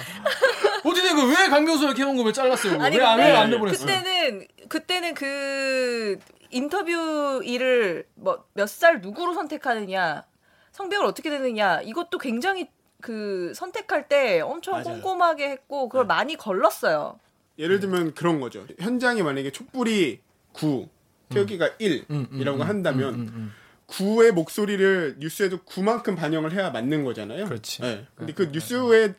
어디네 0.85 1.15
그왜 1.15 1.49
강병수 1.49 1.85
이렇게 1.85 2.03
해놓은 2.03 2.17
거왜 2.19 2.33
잘랐어요? 2.33 2.81
아니 2.83 2.97
왜안 2.99 3.17
근데 3.17 3.33
안 3.33 3.51
내보냈어요? 3.51 3.87
그때는 3.87 4.47
그때는 4.69 5.15
그 5.15 6.19
인터뷰 6.51 7.41
일을 7.45 8.07
뭐 8.15 8.45
몇 8.57 8.67
살 8.69 9.01
누구로 9.01 9.35
선택하느냐 9.35 10.25
성별을 10.73 11.05
어떻게 11.07 11.31
되느냐 11.31 11.81
이것도 11.83 12.19
굉장히 12.19 12.69
그 13.01 13.53
선택할 13.55 14.09
때 14.09 14.41
엄청 14.41 14.75
맞아요. 14.75 14.85
꼼꼼하게 15.01 15.49
했고 15.51 15.89
그걸 15.89 16.07
많이 16.07 16.37
걸렀어요. 16.37 17.19
예를 17.59 17.81
들면 17.81 18.15
그런 18.15 18.41
거죠. 18.41 18.67
현장에 18.79 19.23
만약에 19.23 19.51
촛불이 19.51 20.21
9, 20.53 20.89
태극기가 21.31 21.71
1이라고 21.81 22.11
음, 22.11 22.27
음, 22.33 22.43
음, 22.47 22.61
한다면 22.63 23.15
음, 23.15 23.21
음, 23.21 23.53
9의 23.87 24.33
목소리를 24.33 25.17
뉴스에도 25.19 25.59
9만큼 25.59 26.17
반영을 26.17 26.53
해야 26.53 26.71
맞는 26.71 27.05
거잖아요. 27.05 27.47
그렇지. 27.47 27.83
네. 27.83 28.07
근데 28.15 28.33
그 28.35 28.51
뉴스에 28.53 29.15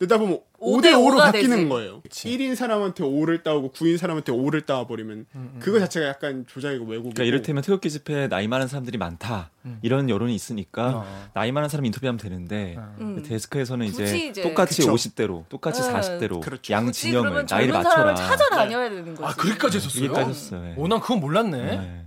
넣다 0.00 0.16
보면 0.18 0.38
오 0.60 0.78
5대 0.78 0.82
대 0.82 0.92
5로 0.92 1.14
오가 1.14 1.24
바뀌는 1.32 1.56
되지. 1.56 1.68
거예요. 1.68 2.02
1인 2.02 2.54
사람한테 2.54 3.02
5를 3.02 3.42
따오고 3.42 3.72
9인 3.72 3.96
사람한테 3.98 4.30
5를 4.32 4.64
따와버리면 4.64 5.26
그거 5.58 5.80
자체가 5.80 6.06
약간 6.06 6.44
조작이고 6.46 6.84
왜곡이고 6.84 7.14
그러니까 7.14 7.24
이를테면 7.24 7.62
태극기 7.64 7.90
집회에 7.90 8.28
나이 8.28 8.46
많은 8.46 8.68
사람들이 8.68 8.96
많다 8.96 9.50
이런 9.82 10.08
여론이 10.08 10.34
있으니까 10.34 10.98
어. 10.98 11.30
나이 11.34 11.50
많은 11.50 11.68
사람 11.68 11.84
인터뷰하면 11.84 12.16
되는데 12.18 12.76
음. 13.00 13.22
데스크에서는 13.26 13.86
이제, 13.86 14.28
이제- 14.28 14.42
똑같이 14.42 14.82
그쵸. 14.82 14.94
50대로 14.94 15.48
똑같이 15.48 15.82
음. 15.82 15.92
40대로 15.92 16.40
그렇죠. 16.42 16.72
양 16.72 16.92
진영을 16.92 17.46
나이를 17.50 17.72
맞춰라. 17.74 18.14
찾아다녀야 18.14 18.88
되는 18.90 19.14
거지. 19.16 19.24
아 19.24 19.34
그렇게까지 19.34 19.78
했었어요? 19.78 20.02
그게까지 20.08 20.30
했어요. 20.30 20.64
예. 20.64 20.74
오, 20.76 20.86
난 20.86 21.00
그건 21.00 21.18
몰랐네. 21.20 21.58
네. 21.58 22.06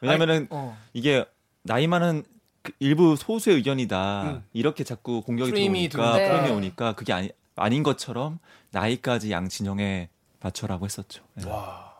왜냐면은 0.00 0.46
어. 0.50 0.76
이게 0.94 1.24
나이 1.62 1.86
많은 1.86 2.24
그 2.62 2.72
일부 2.78 3.16
소수의 3.16 3.56
의견이다 3.56 4.22
음. 4.24 4.44
이렇게 4.52 4.84
자꾸 4.84 5.22
공격이 5.22 5.50
프레임이 5.50 5.88
들어오니까 5.88 6.16
들어오니까. 6.18 6.40
프레임이 6.42 6.56
오니까 6.56 6.92
그게 6.94 7.12
아니, 7.12 7.30
아닌 7.56 7.82
것처럼 7.82 8.38
나이까지 8.70 9.30
양 9.30 9.48
진영에 9.48 10.08
맞춰라고 10.40 10.84
했었죠. 10.84 11.24
예. 11.44 11.48
와. 11.48 11.94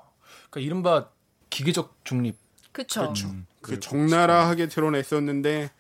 그러니까 0.51 0.67
이른바 0.67 1.09
기계적 1.49 1.97
중립. 2.05 2.37
그쵸. 2.73 3.01
그렇죠. 3.03 3.29
음. 3.29 3.47
그 3.61 3.81
적나라하게 3.81 4.69
드러냈었는데 4.69 5.71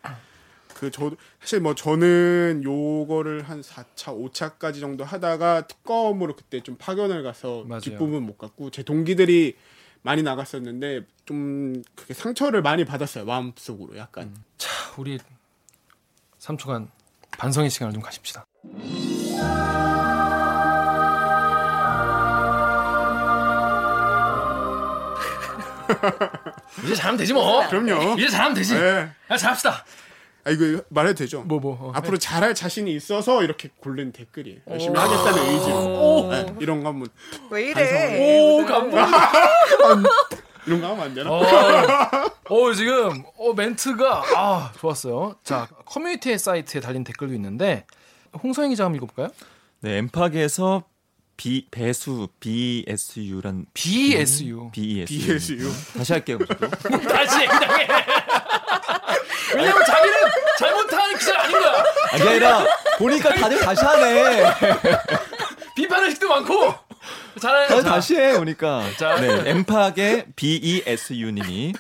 그 0.80 0.90
저 0.90 1.10
사실 1.40 1.60
뭐 1.60 1.75
저는 1.75 2.62
요거를 2.64 3.42
한 3.42 3.60
4차, 3.60 4.16
5차까지 4.32 4.80
정도 4.80 5.04
하다가 5.04 5.66
특검으로 5.66 6.34
그때 6.34 6.62
좀 6.62 6.76
파견을 6.78 7.22
가서 7.22 7.64
맞아요. 7.66 7.80
뒷부분 7.80 8.22
못 8.22 8.38
갔고 8.38 8.70
제 8.70 8.82
동기들이 8.82 9.56
많이 10.02 10.23
나갔었는데 10.23 11.07
좀 11.26 11.83
그게 11.95 12.14
상처를 12.14 12.62
많이 12.62 12.85
받았어요 12.85 13.25
마음속으로 13.25 13.97
약간 13.99 14.35
자, 14.57 14.71
우리 14.97 15.19
3초간 16.38 16.88
반성의 17.38 17.71
시간을 17.71 17.92
좀 17.92 18.02
가십시다. 18.02 18.45
이제 26.85 26.95
잘하면 26.95 27.19
되지 27.19 27.33
뭐. 27.33 27.66
그럼요. 27.69 28.14
이제 28.19 28.28
잘하면 28.28 28.54
되지. 28.54 28.75
네. 28.75 29.11
야, 29.30 29.37
잘합시다. 29.37 29.85
아 30.50 30.52
이거 30.52 30.83
말해도 30.88 31.19
되죠? 31.19 31.42
뭐 31.42 31.61
뭐. 31.61 31.78
어. 31.80 31.92
앞으로 31.95 32.19
잘할 32.19 32.54
자신이 32.57 32.92
있어서 32.95 33.45
이렇게 33.45 33.71
고른 33.78 34.11
댓글이 34.11 34.61
열심히 34.69 34.99
하겠다는 34.99 35.54
의지로 35.54 36.28
네, 36.30 36.54
이런 36.59 36.83
거 36.83 36.88
한번 36.88 37.09
왜 37.50 37.71
이래? 37.71 38.19
오, 38.19 38.66
감동. 38.66 38.99
이런 40.66 40.80
거 40.80 40.88
하면 40.88 41.00
안 41.04 41.14
되나? 41.14 41.30
어, 41.30 41.40
어, 42.50 42.73
지금 42.75 43.23
어, 43.38 43.52
멘트가 43.54 44.25
아 44.37 44.73
좋았어요. 44.78 45.37
자 45.45 45.69
커뮤니티 45.87 46.37
사이트에 46.37 46.80
달린 46.80 47.04
댓글도 47.04 47.33
있는데 47.35 47.87
홍성희 48.42 48.71
기자 48.71 48.85
한번 48.85 48.97
읽어볼까요? 48.97 49.28
네, 49.80 49.99
엠팍에서 49.99 50.85
비 51.37 51.66
배수 51.71 52.28
BSU란 52.40 53.66
BSU. 53.73 54.71
BESU. 54.73 55.07
BSU. 55.07 55.71
다시 55.97 56.12
할게요. 56.12 56.38
다시 57.09 57.47
그냥 57.47 57.80
해. 57.80 57.87
왜냐면 59.57 59.85
자기는 59.85 60.16
잘못한 60.59 61.19
기자가 61.19 61.42
아닌 61.45 61.59
거야. 61.61 61.73
아, 61.73 62.16
그게 62.16 62.28
아니라 62.28 62.66
보니까 62.99 63.35
다들 63.35 63.59
다시 63.61 63.85
하네. 63.85 64.45
비판의 65.76 66.11
식도 66.11 66.28
많고 66.28 66.75
다들 67.40 67.69
자, 67.69 67.83
다시 67.83 68.16
해 68.16 68.37
보니까. 68.38 68.85
자. 68.99 69.21
네, 69.21 69.50
엠팍의 69.50 70.26
BESU님이 70.37 71.73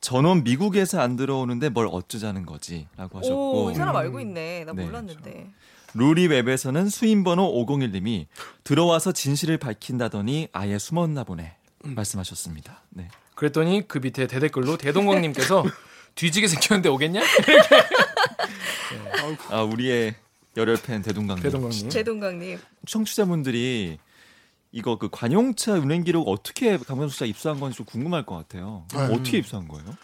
전원 0.00 0.44
미국에서 0.44 1.00
안 1.00 1.16
들어오는데 1.16 1.68
뭘 1.70 1.88
어쩌자는 1.90 2.46
거지라고 2.46 3.18
하셨고 3.18 3.64
오, 3.64 3.70
이 3.70 3.74
사람 3.74 3.96
알고 3.96 4.20
있네. 4.20 4.64
나 4.64 4.72
네, 4.72 4.84
몰랐는데. 4.84 5.46
루리웹에서는 5.94 6.88
수인번호 6.88 7.64
501님이 7.66 8.26
들어와서 8.62 9.12
진실을 9.12 9.56
밝힌다더니 9.56 10.48
아예 10.52 10.78
숨었나 10.78 11.24
보네 11.24 11.56
말씀하셨습니다. 11.82 12.82
네. 12.90 13.08
그랬더니 13.34 13.88
그 13.88 13.98
밑에 13.98 14.26
대댓글로 14.26 14.76
대동광님께서 14.76 15.64
뒤지게 16.18 16.48
생겼는데 16.48 16.88
오겠냐? 16.88 17.22
아 19.50 19.62
우리의 19.62 20.16
열혈 20.56 20.78
팬 20.84 21.00
대동강 21.00 21.40
대동광님. 21.40 21.90
제동강님. 21.90 22.58
청취자분들이 22.86 23.98
이거 24.72 24.98
그 24.98 25.08
관용차 25.10 25.74
운행 25.74 26.02
기록 26.02 26.28
어떻게 26.28 26.76
강병수 26.76 27.14
씨가 27.14 27.26
입수한 27.26 27.60
건지 27.60 27.76
좀 27.76 27.86
궁금할 27.86 28.26
것 28.26 28.34
같아요. 28.34 28.84
음. 28.94 28.98
어떻게 29.12 29.38
입수한 29.38 29.68
거예요? 29.68 29.96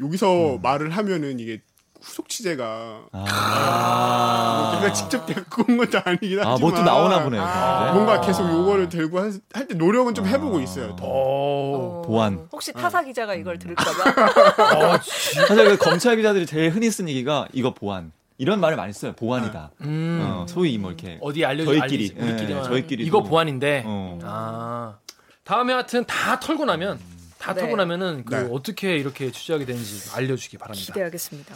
여기서 0.00 0.58
말을 0.62 0.90
하면은 0.90 1.38
이게 1.38 1.60
후속 2.02 2.28
취재가 2.28 3.06
아, 3.12 4.78
내가 4.80 4.92
직접 4.92 5.26
데리고 5.26 5.64
온 5.68 5.76
것도 5.76 5.98
아니긴 6.04 6.38
하지만 6.38 6.46
아, 6.46 6.58
뭐또 6.58 6.82
나오나 6.82 7.22
보네요. 7.24 7.42
아. 7.42 7.92
뭔가 7.92 8.20
계속 8.20 8.48
요거를 8.50 8.88
들고 8.88 9.18
할 9.20 9.66
때 9.68 9.74
노력은 9.74 10.14
좀 10.14 10.26
해보고 10.26 10.60
있어요. 10.60 10.96
더. 10.96 11.04
오. 11.06 12.00
어, 12.00 12.02
보안. 12.06 12.48
혹시 12.52 12.72
타사 12.72 13.02
기자가 13.02 13.34
이걸 13.34 13.58
들을까봐. 13.58 14.74
어, 14.94 14.98
지- 15.00 15.34
사실 15.34 15.64
그 15.64 15.76
검찰 15.76 16.16
기자들이 16.16 16.46
제일 16.46 16.70
흔히 16.70 16.90
쓰는 16.90 17.08
얘기가 17.10 17.46
이거 17.52 17.72
보안 17.74 18.12
이런 18.38 18.58
말을 18.60 18.76
많이 18.76 18.92
써요. 18.92 19.12
보안이다. 19.12 19.70
음. 19.82 20.20
어, 20.22 20.46
소위 20.48 20.78
뭐 20.78 20.90
이렇게 20.90 21.18
어디 21.20 21.44
알려 21.44 21.64
저희끼리, 21.64 21.82
알리지, 21.82 22.14
우리끼리만 22.18 22.64
예, 22.64 22.68
저희끼리도. 22.68 23.06
이거 23.06 23.22
보안인데. 23.22 23.82
어. 23.86 24.18
아 24.22 24.96
다음에 25.44 25.72
하여튼 25.74 26.04
다 26.06 26.40
털고 26.40 26.64
나면 26.64 26.98
다 27.38 27.52
네. 27.54 27.60
털고 27.60 27.76
나면은 27.76 28.24
그 28.24 28.34
네. 28.34 28.48
어떻게 28.52 28.96
이렇게 28.96 29.30
취재하게 29.30 29.64
되는지 29.66 30.10
알려주기 30.14 30.56
바랍니다. 30.58 30.86
기대하겠습니다. 30.86 31.54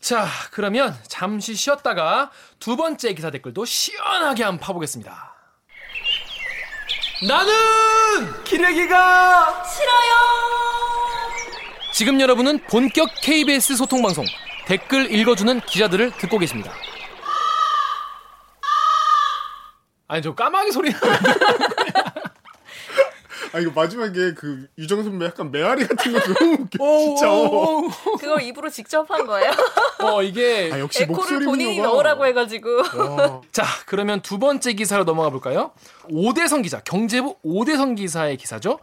자 0.00 0.26
그러면 0.50 0.96
잠시 1.08 1.54
쉬었다가 1.54 2.30
두 2.58 2.76
번째 2.76 3.12
기사 3.12 3.30
댓글도 3.30 3.64
시원하게 3.64 4.44
한번 4.44 4.60
파보겠습니다. 4.60 5.34
나는 7.28 8.44
기레기가 8.44 9.62
지금 11.92 12.18
여러분은 12.18 12.60
본격 12.64 13.10
KBS 13.20 13.76
소통 13.76 14.00
방송 14.00 14.24
댓글 14.64 15.12
읽어주는 15.12 15.60
기자들을 15.60 16.12
듣고 16.12 16.38
계십니다. 16.38 16.72
아니 20.08 20.22
저 20.22 20.34
까마귀 20.34 20.72
소리 20.72 20.90
나는데 20.92 22.29
아 23.52 23.58
이거 23.58 23.70
마지막에 23.72 24.34
그 24.34 24.66
유정 24.78 25.02
선배 25.02 25.26
약간 25.26 25.50
메아리 25.50 25.86
같은 25.86 26.12
거 26.12 26.20
너무 26.20 26.52
웃겨. 26.62 26.82
오, 26.84 26.98
진짜. 27.16 27.30
어. 27.30 27.34
오, 27.34 27.86
오. 27.86 28.16
그걸 28.16 28.42
입으로 28.42 28.70
직접 28.70 29.10
한 29.10 29.26
거예요? 29.26 29.50
어 30.02 30.22
이게 30.22 30.70
아 30.72 30.78
역시 30.78 31.02
에코를 31.02 31.16
목소리 31.16 31.44
본인이 31.46 31.70
민요가. 31.72 31.88
넣으라고 31.88 32.26
해가지고. 32.26 32.76
와. 32.96 33.40
자, 33.52 33.64
그러면 33.86 34.20
두 34.22 34.38
번째 34.38 34.72
기사로 34.72 35.04
넘어가 35.04 35.30
볼까요? 35.30 35.72
오대성 36.10 36.62
기자, 36.62 36.80
경제부 36.80 37.36
오대성 37.42 37.96
기사의 37.96 38.36
기사죠. 38.36 38.78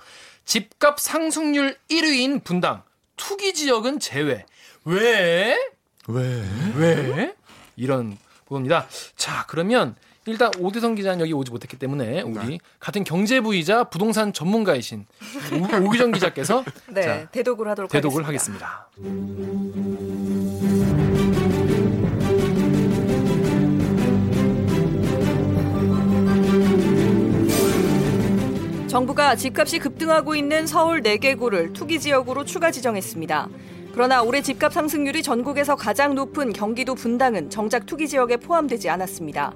집값 0.46 1.00
상승률 1.00 1.76
1위인 1.90 2.44
분당, 2.44 2.84
투기 3.16 3.54
지역은 3.54 4.00
제외. 4.00 4.46
왜? 4.86 5.58
왜? 6.08 6.44
왜? 6.78 7.36
이런 7.76 8.18
보도입니다. 8.46 8.88
자, 9.18 9.46
그러면 9.48 9.96
일단 10.28 10.52
오대성 10.60 10.96
기자는 10.96 11.22
여기 11.22 11.34
오지 11.34 11.52
못했기 11.52 11.78
때문에 11.78 12.22
우리 12.22 12.60
같은 12.80 13.04
경제부이자 13.04 13.86
부동산 13.86 14.34
전문가이신 14.34 15.06
오- 15.54 15.86
오기정 15.88 16.12
기자께서 16.12 16.64
네, 16.94 17.02
자, 17.02 17.30
대독을 17.30 17.68
하도록 17.70 17.90
대독을 17.90 18.28
하겠습니다. 18.28 18.88
하겠습니다. 18.98 20.08
정부가 28.88 29.36
집값이 29.36 29.80
급등하고 29.80 30.36
있는 30.36 30.66
서울 30.66 31.02
4개구를 31.04 31.74
투기 31.74 32.00
지역으로 32.00 32.46
추가 32.46 32.72
지정했습니다. 32.72 33.48
그러나 33.94 34.22
올해 34.22 34.42
집값 34.42 34.74
상승률이 34.74 35.24
전국에서 35.24 35.76
가장 35.76 36.16
높은 36.16 36.54
경기도 36.54 36.96
분당은 36.96 37.50
정작 37.50 37.86
투기 37.86 38.08
지역에 38.08 38.38
포함되지 38.38 38.90
않았습니다. 38.90 39.54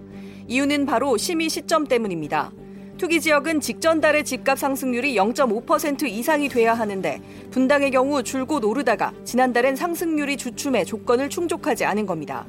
이유는 0.48 0.86
바로 0.86 1.18
심의 1.18 1.50
시점 1.50 1.86
때문입니다. 1.86 2.52
투기 2.98 3.20
지역은 3.20 3.62
직전 3.62 4.00
달의 4.00 4.24
집값 4.24 4.60
상승률이 4.60 5.16
0.5% 5.16 6.04
이상이 6.04 6.50
돼야 6.50 6.74
하는데 6.74 7.20
분당의 7.50 7.90
경우 7.90 8.22
줄곧 8.22 8.64
오르다가 8.64 9.12
지난달엔 9.24 9.76
상승률이 9.76 10.38
주춤해 10.38 10.86
조건을 10.86 11.30
충족하지 11.30 11.86
않은 11.86 12.06
겁니다. 12.06 12.46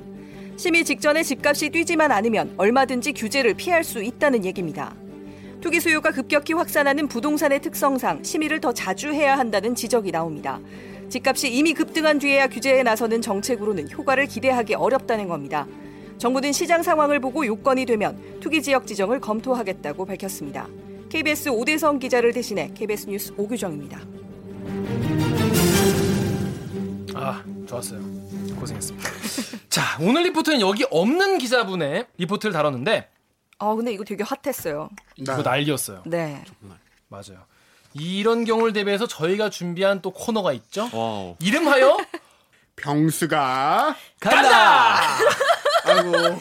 심의 0.56 0.84
직전에 0.84 1.22
집값이 1.22 1.70
뛰지만 1.70 2.12
않으면 2.12 2.54
얼마든지 2.58 3.14
규제를 3.14 3.54
피할 3.54 3.82
수 3.82 4.02
있다는 4.02 4.44
얘기입니다. 4.44 4.94
투기 5.62 5.80
수요가 5.80 6.10
급격히 6.10 6.52
확산하는 6.52 7.08
부동산의 7.08 7.62
특성상 7.62 8.22
심의를 8.22 8.60
더 8.60 8.74
자주 8.74 9.10
해야 9.12 9.38
한다는 9.38 9.74
지적이 9.74 10.10
나옵니다. 10.10 10.60
집값이 11.08 11.50
이미 11.50 11.72
급등한 11.72 12.18
뒤에야 12.18 12.48
규제에 12.48 12.82
나서는 12.82 13.22
정책으로는 13.22 13.90
효과를 13.90 14.26
기대하기 14.26 14.74
어렵다는 14.74 15.28
겁니다. 15.28 15.66
정부는 16.22 16.52
시장 16.52 16.84
상황을 16.84 17.18
보고 17.18 17.44
요건이 17.44 17.84
되면 17.84 18.38
투기 18.38 18.62
지역 18.62 18.86
지정을 18.86 19.18
검토하겠다고 19.18 20.06
밝혔습니다. 20.06 20.68
KBS 21.08 21.48
오대성 21.48 21.98
기자를 21.98 22.32
대신해 22.32 22.70
KBS 22.74 23.08
뉴스 23.08 23.34
오규정입니다. 23.36 23.98
아, 27.16 27.42
좋았어요. 27.66 28.00
고생했습니다. 28.54 29.10
자, 29.68 29.82
오늘 30.00 30.22
리포트는 30.22 30.60
여기 30.60 30.86
없는 30.92 31.38
기자분의 31.38 32.06
리포트를 32.18 32.52
다뤘는데 32.52 33.10
아 33.58 33.74
근데 33.74 33.92
이거 33.92 34.04
되게 34.04 34.22
hot했어요. 34.22 34.90
이거 35.16 35.42
난리였어요. 35.42 36.04
네. 36.06 36.44
맞아요. 37.08 37.44
이런 37.94 38.44
경우를 38.44 38.72
대비해서 38.72 39.08
저희가 39.08 39.50
준비한 39.50 40.00
또 40.00 40.12
코너가 40.12 40.52
있죠. 40.52 40.88
wow. 40.92 41.34
이름하여 41.40 41.98
병수가 42.76 43.96
간다. 44.20 45.00
아이고 45.92 46.40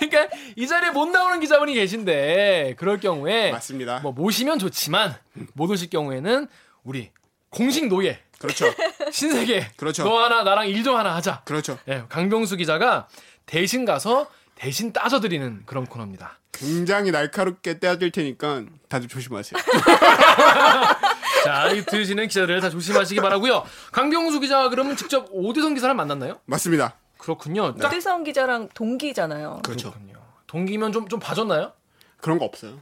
그러니까 0.00 0.36
이 0.56 0.66
자리에 0.66 0.90
못 0.90 1.06
나오는 1.08 1.38
기자분이 1.40 1.74
계신데 1.74 2.74
그럴 2.78 2.98
경우에 3.00 3.52
맞습니다. 3.52 4.00
뭐 4.00 4.12
모시면 4.12 4.58
좋지만 4.58 5.14
못 5.54 5.70
오실 5.70 5.90
경우에는 5.90 6.48
우리 6.84 7.10
공식 7.50 7.86
노예 7.88 8.18
그렇죠. 8.38 8.66
신세계 9.12 9.70
그렇죠. 9.76 10.04
너 10.04 10.18
하나 10.24 10.42
나랑 10.42 10.68
일 10.68 10.82
좀 10.82 10.96
하나 10.96 11.14
하자. 11.14 11.42
그렇죠. 11.44 11.78
예, 11.88 12.02
강병수 12.08 12.56
기자가 12.56 13.06
대신 13.46 13.84
가서 13.84 14.28
대신 14.56 14.92
따져드리는 14.92 15.62
그런 15.66 15.86
코너입니다. 15.86 16.38
굉장히 16.52 17.10
날카롭게 17.12 17.78
떼어질 17.78 18.10
테니까 18.12 18.64
다들 18.88 19.08
조심하세요. 19.08 19.60
자, 21.44 21.68
이 21.70 21.84
들으시는 21.84 22.28
기자들 22.28 22.60
다 22.60 22.70
조심하시기 22.70 23.20
바라고요. 23.20 23.64
강병수 23.90 24.40
기자가 24.40 24.68
그러면 24.68 24.96
직접 24.96 25.26
오대성 25.30 25.74
기사를 25.74 25.92
만났나요? 25.94 26.38
맞습니다. 26.44 26.94
그렇군요. 27.22 27.74
딱 27.76 27.86
오대성 27.88 28.24
기자랑 28.24 28.68
동기잖아요. 28.74 29.60
그렇죠. 29.64 29.90
그렇군요. 29.92 30.18
동기면 30.48 30.92
좀 30.92 31.06
좀 31.08 31.20
봐줬나요? 31.20 31.72
그런 32.20 32.38
거 32.38 32.44
없어요. 32.44 32.78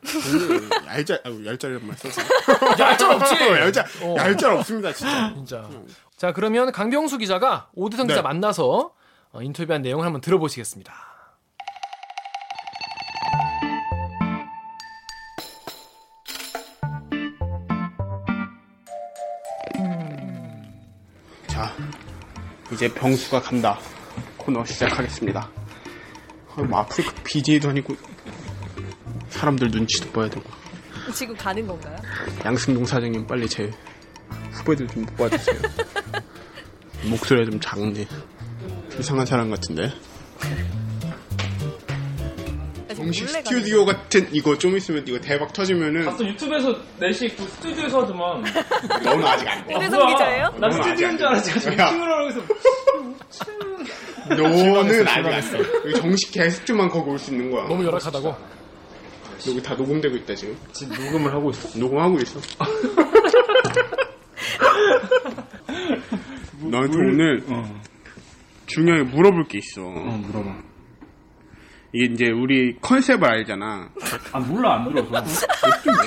얄짤, 0.87 1.23
얄짤이란 1.47 1.87
말 1.87 1.97
써서. 1.97 2.21
얄짤 2.79 3.11
없지. 3.13 3.35
얄짤, 3.35 3.87
어. 4.03 4.15
얄짤 4.19 4.51
없습니다, 4.53 4.93
진짜. 4.93 5.33
진짜. 5.37 5.71
자, 6.17 6.33
그러면 6.33 6.73
강병수 6.73 7.19
기자가 7.19 7.69
오대성 7.75 8.07
기자 8.07 8.21
네. 8.21 8.23
만나서 8.23 8.93
어, 9.33 9.43
인터뷰한 9.43 9.81
내용을 9.83 10.05
한번 10.05 10.21
들어보시겠습니다. 10.21 10.93
자, 21.47 21.73
이제 22.73 22.93
병수가 22.93 23.41
간다. 23.43 23.79
코너 24.51 24.65
시작하겠습니다. 24.65 25.49
아, 26.57 26.63
뭐 26.63 26.81
아프리카 26.81 27.13
BJ도 27.23 27.69
아니고 27.69 27.95
사람들 29.29 29.71
눈치도 29.71 30.11
봐야 30.11 30.29
되고 30.29 30.43
지금 31.15 31.37
가는 31.37 31.65
건가요? 31.65 31.97
양승동 32.45 32.85
사장님 32.85 33.29
빨리 33.29 33.49
제 33.49 33.71
후배들 34.51 34.89
좀 34.89 35.07
뽑아주세요. 35.07 35.61
목소리가 37.09 37.49
좀 37.51 37.61
작네. 37.61 38.07
이상한 38.99 39.25
사람 39.25 39.51
같은데. 39.51 39.93
아, 42.89 42.95
정식 42.95 43.29
스튜디오 43.29 43.85
같은 43.85 44.29
이거 44.33 44.59
좀 44.59 44.77
있으면 44.77 45.07
이거 45.07 45.19
대박 45.21 45.53
터지면은 45.53 46.05
봤어 46.05 46.27
유튜브에서 46.27 46.77
4시 47.01 47.37
그 47.37 47.45
스튜디오에서 47.45 48.03
하더만 48.03 48.43
너는 49.05 49.25
아직 49.25 49.49
안 49.49 49.65
돼. 49.67 49.75
은혜성 49.77 50.07
기자예요? 50.09 50.55
나 50.59 50.71
스튜디오인 50.71 51.17
줄 51.17 51.27
알았지 51.29 51.61
지금 51.61 51.79
야. 51.79 51.85
미팅을 51.93 52.13
하고 52.13 52.29
있어 52.31 52.41
너는. 54.37 55.05
여기 55.87 55.95
정식 56.01 56.33
게스트만 56.33 56.89
거기 56.89 57.11
올 57.11 57.19
수 57.19 57.33
있는 57.33 57.51
거야. 57.51 57.67
너무 57.69 57.85
열악하다고. 57.85 58.35
여기 59.49 59.63
다 59.63 59.75
녹음되고 59.75 60.17
있다 60.17 60.35
지금. 60.35 60.57
지금 60.73 60.97
녹음을 61.05 61.33
하고 61.33 61.51
있어 61.51 61.79
녹음하고 61.79 62.19
있어. 62.19 62.41
나한테 66.63 66.99
오늘 66.99 67.43
어, 67.49 67.81
중요하게 68.67 69.05
물어볼 69.05 69.49
게 69.49 69.59
있어. 69.59 69.83
어 69.83 70.21
물어봐 70.27 70.63
이게 71.93 72.13
이제 72.13 72.31
우리 72.31 72.77
컨셉을 72.81 73.25
알잖아. 73.29 73.89
아 74.33 74.39
몰라 74.39 74.77
안 74.77 74.93
들어서 74.93 75.25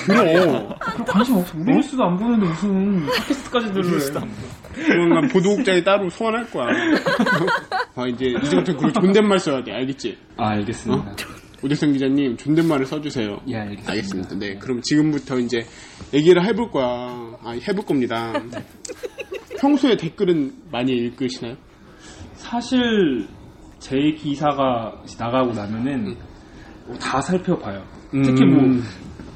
들어. 0.06 0.78
관심 1.06 1.36
없어 1.36 1.58
우리 1.58 1.74
뉴스도 1.74 2.02
안 2.04 2.16
보는데 2.16 2.46
무슨 2.46 3.06
팟캐스트까지 3.06 3.72
들으래 3.72 3.98
그건 4.74 5.08
난 5.10 5.28
보도국장이 5.28 5.84
따로 5.84 6.08
소환할 6.08 6.50
거야. 6.50 6.66
아 7.96 8.06
이제 8.06 8.26
이제부터 8.26 8.76
그리고 8.76 8.92
존댓말 8.92 9.38
써야 9.38 9.62
돼. 9.62 9.72
알겠지? 9.72 10.16
아 10.38 10.48
알겠습니다 10.50 11.16
오대성 11.62 11.92
기자님 11.92 12.36
존댓말을 12.36 12.86
써주세요. 12.86 13.40
예 13.48 13.56
알겠습니다 13.56 13.92
알겠습니다. 13.92 14.34
네, 14.36 14.54
그럼 14.58 14.80
지금부터 14.82 15.38
이제 15.38 15.64
얘기를 16.12 16.44
해볼 16.44 16.70
거야. 16.70 16.86
아, 17.42 17.50
해볼 17.68 17.84
겁니다. 17.84 18.32
평소에 19.58 19.96
댓글은 19.96 20.52
많이 20.70 20.92
읽으시나요? 20.92 21.56
사실 22.34 23.26
제 23.84 23.96
기사가 24.16 24.94
나가고 25.18 25.52
나면은 25.52 26.16
뭐다 26.86 27.20
살펴봐요. 27.20 27.82
특히 28.24 28.44
뭐 28.46 28.62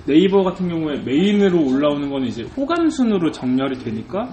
네이버 0.06 0.42
같은 0.42 0.68
경우에 0.70 0.94
메인으로 1.04 1.66
올라오는 1.66 2.08
거는 2.08 2.28
이제 2.28 2.44
호감 2.56 2.88
순으로 2.88 3.30
정렬이 3.30 3.78
되니까 3.78 4.24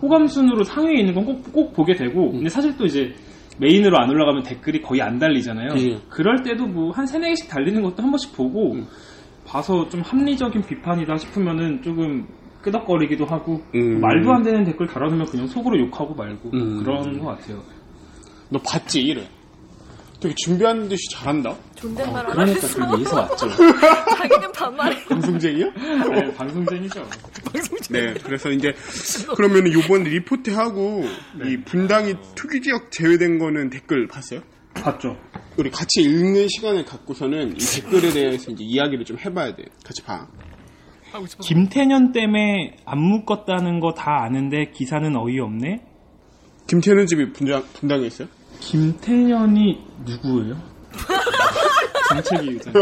호감 0.00 0.26
순으로 0.28 0.64
상위에 0.64 1.00
있는 1.00 1.12
건 1.14 1.26
꼭 1.26 1.52
꼭 1.52 1.72
보게 1.74 1.92
되고 1.94 2.30
근데 2.30 2.48
사실 2.48 2.74
또 2.78 2.86
이제 2.86 3.12
메인으로 3.58 3.98
안 3.98 4.08
올라가면 4.08 4.44
댓글이 4.44 4.80
거의 4.80 5.02
안 5.02 5.18
달리잖아요. 5.18 5.68
예. 5.76 5.98
그럴 6.08 6.42
때도 6.42 6.66
뭐 6.66 6.92
한 6.92 7.04
세네 7.06 7.28
개씩 7.28 7.50
달리는 7.50 7.82
것도 7.82 8.02
한 8.02 8.10
번씩 8.10 8.34
보고 8.34 8.76
봐서 9.46 9.86
좀 9.90 10.00
합리적인 10.00 10.62
비판이다 10.62 11.16
싶으면은 11.18 11.82
조금 11.82 12.26
끄덕거리기도 12.62 13.26
하고 13.26 13.60
음. 13.74 14.00
말도 14.00 14.32
안 14.32 14.42
되는 14.42 14.64
댓글 14.64 14.86
달아놓으면 14.86 15.26
그냥 15.26 15.46
속으로 15.46 15.78
욕하고 15.80 16.14
말고 16.14 16.50
음. 16.54 16.82
그런 16.82 17.18
것 17.18 17.26
같아요. 17.36 17.60
너 18.50 18.58
봤지, 18.60 19.00
이래. 19.02 19.22
되게 20.20 20.34
준비하는 20.44 20.88
듯이 20.88 21.02
잘한다? 21.10 21.56
존댓말 21.76 22.26
안 22.26 22.32
그러니까 22.32 22.60
그 22.68 23.00
예서 23.00 23.16
왔죠. 23.20 23.48
자기는 24.18 24.52
반말해. 24.52 25.04
방송쟁이야? 25.06 25.66
네, 26.10 26.34
방송쟁이죠. 26.34 27.08
네, 27.90 28.14
그래서 28.22 28.50
이제, 28.50 28.72
그러면 29.34 29.72
요번 29.72 30.02
리포트 30.04 30.50
하고, 30.50 31.04
이 31.44 31.56
분당이 31.64 32.14
투기지역 32.34 32.92
제외된 32.92 33.38
거는 33.38 33.70
댓글 33.70 34.06
봤어요? 34.08 34.42
봤죠. 34.74 35.16
우리 35.56 35.70
같이 35.70 36.02
읽는 36.02 36.48
시간을 36.48 36.84
갖고서는 36.84 37.56
이 37.56 37.58
댓글에 37.58 38.10
대해서 38.12 38.50
이제 38.52 38.62
이야기를 38.62 39.04
좀 39.04 39.18
해봐야 39.18 39.54
돼. 39.56 39.64
같이 39.84 40.02
봐. 40.02 40.26
하고. 41.12 41.26
김태년 41.42 42.12
때문에 42.12 42.76
안 42.84 42.98
묶었다는 43.00 43.80
거 43.80 43.94
다 43.94 44.22
아는데 44.22 44.70
기사는 44.72 45.16
어이없네. 45.16 45.80
김태는 46.68 47.06
집이 47.06 47.32
분당, 47.32 47.64
분당에 47.74 48.06
있어요? 48.06 48.28
김태년이 48.60 49.78
누구예요? 50.04 50.56
정책위 52.10 52.50
의장. 52.50 52.72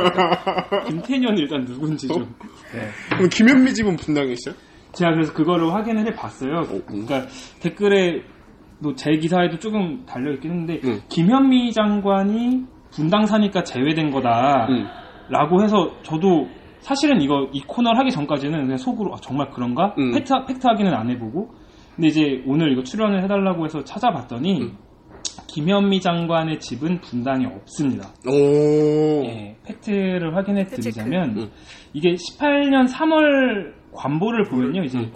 김태년이 0.87 1.41
일단 1.41 1.65
누군지 1.65 2.09
좀. 2.09 2.23
네. 2.73 2.89
그럼 3.11 3.29
김현미 3.29 3.75
집은 3.75 3.97
분당에 3.97 4.33
있어요? 4.33 4.55
제가 4.93 5.13
그래서 5.13 5.33
그거를 5.33 5.73
확인을 5.73 6.07
해봤어요. 6.07 6.63
그러니까 6.87 7.27
댓글에 7.61 8.23
뭐 8.81 9.01
제 9.01 9.11
기사에도 9.19 9.59
조금 9.59 10.05
달려있긴 10.07 10.51
했는데 10.51 10.81
응. 10.85 11.01
김현미 11.09 11.73
장관이 11.73 12.65
분당 12.91 13.27
사니까 13.27 13.65
제외된 13.65 14.11
거다. 14.11 14.67
응. 14.71 14.87
라고 15.29 15.63
해서 15.63 15.93
저도 16.03 16.49
사실은 16.81 17.21
이거 17.21 17.49
이 17.53 17.61
코너를 17.67 17.99
하기 17.99 18.11
전까지는 18.11 18.63
그냥 18.63 18.77
속으로 18.79 19.13
아, 19.13 19.17
정말 19.21 19.51
그런가? 19.51 19.95
음. 19.99 20.13
fact, 20.13 20.33
fact 20.47 20.67
확인은 20.67 20.95
안 20.95 21.11
해보고 21.11 21.51
근데 21.97 22.09
이제 22.09 22.43
오늘 22.47 22.73
이거 22.73 22.83
출연을 22.83 23.23
해달라고 23.25 23.65
해서 23.65 23.83
찾아봤더니 23.85 24.63
음. 24.63 24.79
김현미 25.59 26.01
장관의 26.01 26.61
집은 26.61 27.01
분당에 27.01 27.45
없습니다. 27.47 28.09
오. 28.29 29.25
예, 29.25 29.57
fact를 29.67 30.37
확인해 30.37 30.65
드리자면 30.67 31.37
음. 31.37 31.51
이게 31.93 32.15
18년 32.15 32.87
3월 32.89 33.73
관보를 33.93 34.45
보면요 34.45 34.85
이제 34.85 34.99
음. 34.99 35.13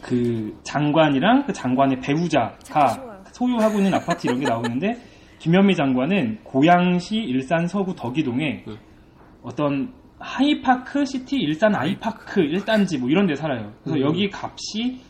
그 0.00 0.58
장관이랑 0.62 1.44
그 1.44 1.52
장관의. 1.52 2.00
배우자가 2.00 3.20
소유하고 3.32 3.76
있는 3.76 3.92
아파트 3.92 4.28
이런 4.28 4.40
게 4.40 4.46
나오는데 4.46 4.96
김현미 5.40 5.74
장관은 5.74 6.38
고양시 6.42 7.16
일산 7.16 7.66
서구 7.66 7.94
덕이동에 7.94 8.64
음. 8.68 8.76
어떤 9.42 9.92
하이파크 10.18 11.04
시티 11.04 11.36
일산 11.36 11.74
아이파크 11.74 12.40
1단지 12.40 12.98
뭐 12.98 13.10
이런 13.10 13.26
데 13.26 13.34
살아요. 13.34 13.74
그래서 13.84 13.98
음. 13.98 14.00
여기 14.08 14.30
값이 14.32 15.02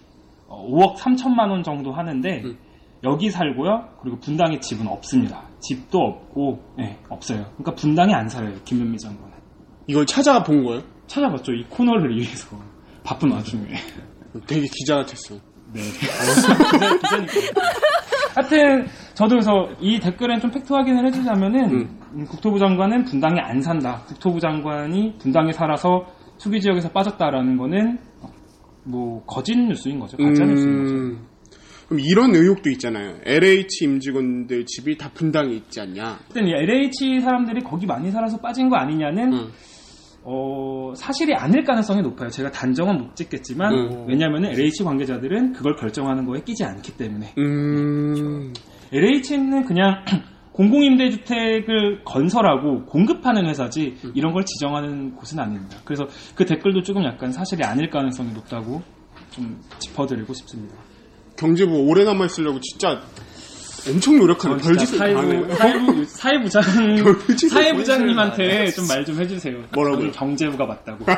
어, 0.48 0.68
5억 0.68 0.96
3천만 0.96 1.50
원 1.50 1.62
정도 1.62 1.92
하는데 1.92 2.42
음. 2.44 2.58
여기 3.04 3.30
살고요. 3.30 3.88
그리고 4.00 4.18
분당에 4.18 4.58
집은 4.60 4.86
없습니다. 4.86 5.42
집도 5.60 5.98
없고 5.98 6.60
예, 6.80 6.98
없어요. 7.08 7.42
그러니까 7.56 7.74
분당에 7.74 8.14
안 8.14 8.28
살아요. 8.28 8.54
김현미 8.64 8.98
장관은. 8.98 9.32
이걸 9.86 10.06
찾아본 10.06 10.64
거예요? 10.64 10.82
찾아봤죠. 11.06 11.52
이 11.52 11.64
코너를 11.68 12.16
위해서 12.16 12.56
바쁜 13.04 13.32
와중에. 13.32 13.66
되게 14.46 14.66
기자 14.72 14.96
같았어. 14.96 15.34
네. 15.72 15.80
기자, 15.82 16.54
기자니까. 16.98 17.32
하여튼 18.34 18.86
저도 19.14 19.30
그래서 19.30 19.50
이 19.80 19.98
댓글엔 19.98 20.40
좀 20.40 20.50
팩트 20.50 20.72
확인을 20.72 21.06
해주자면은 21.06 21.70
음. 21.70 22.00
음, 22.14 22.24
국토부 22.26 22.58
장관은 22.58 23.04
분당에 23.04 23.40
안 23.40 23.60
산다. 23.60 24.02
국토부 24.06 24.40
장관이 24.40 25.18
분당에 25.18 25.52
살아서 25.52 26.06
투기 26.38 26.60
지역에서 26.60 26.88
빠졌다라는 26.90 27.56
거는 27.56 27.98
뭐 28.84 29.22
거짓 29.26 29.56
뉴스인 29.58 29.98
거죠. 30.00 30.16
가짜 30.16 30.44
뉴스인 30.44 30.82
거죠. 30.82 31.31
음, 31.92 31.96
그럼 31.96 32.00
이런 32.00 32.34
의혹도 32.34 32.70
있잖아요. 32.70 33.16
LH 33.24 33.84
임직원들 33.84 34.64
집이 34.66 34.96
다 34.96 35.10
분당에 35.12 35.52
있지 35.54 35.80
않냐? 35.80 36.20
이 36.34 36.52
LH 36.52 37.20
사람들이 37.20 37.60
거기 37.62 37.86
많이 37.86 38.10
살아서 38.10 38.38
빠진 38.38 38.68
거 38.68 38.76
아니냐는 38.76 39.32
음. 39.32 39.52
어, 40.24 40.92
사실이 40.94 41.34
아닐 41.34 41.64
가능성이 41.64 42.00
높아요. 42.02 42.28
제가 42.30 42.50
단정은 42.50 42.98
못 42.98 43.16
짓겠지만 43.16 43.72
음. 43.72 44.06
왜냐하면 44.08 44.46
LH 44.46 44.84
관계자들은 44.84 45.52
그걸 45.52 45.76
결정하는 45.76 46.24
거에 46.24 46.42
끼지 46.42 46.64
않기 46.64 46.96
때문에 46.96 47.34
음, 47.38 48.52
LH는 48.92 49.64
그냥 49.64 50.04
공공임대주택을 50.52 52.04
건설하고 52.04 52.84
공급하는 52.84 53.46
회사지 53.46 53.96
음. 54.04 54.12
이런 54.14 54.32
걸 54.32 54.44
지정하는 54.44 55.16
곳은 55.16 55.40
아닙니다. 55.40 55.78
그래서 55.84 56.06
그 56.34 56.44
댓글도 56.44 56.82
조금 56.82 57.04
약간 57.04 57.32
사실이 57.32 57.64
아닐 57.64 57.88
가능성이 57.88 58.32
높다고 58.32 58.82
좀 59.30 59.58
짚어드리고 59.78 60.32
싶습니다. 60.34 60.76
경제부 61.36 61.72
오래 61.88 62.04
남아 62.04 62.26
있으려고 62.26 62.60
진짜 62.60 63.02
엄청 63.88 64.16
노력하는 64.18 64.58
별짓을 64.58 64.98
다 64.98 65.04
하네. 65.06 65.54
사회부, 65.56 66.04
사회부, 66.04 66.48
사회부장, 66.48 66.62
별짓을 67.26 67.48
사회부장님한테 67.50 68.70
좀 68.70 68.86
말 68.86 69.04
좀 69.04 69.20
해주세요. 69.20 69.56
뭐라고요? 69.74 70.12
경제부가 70.12 70.66
맞다고. 70.66 71.04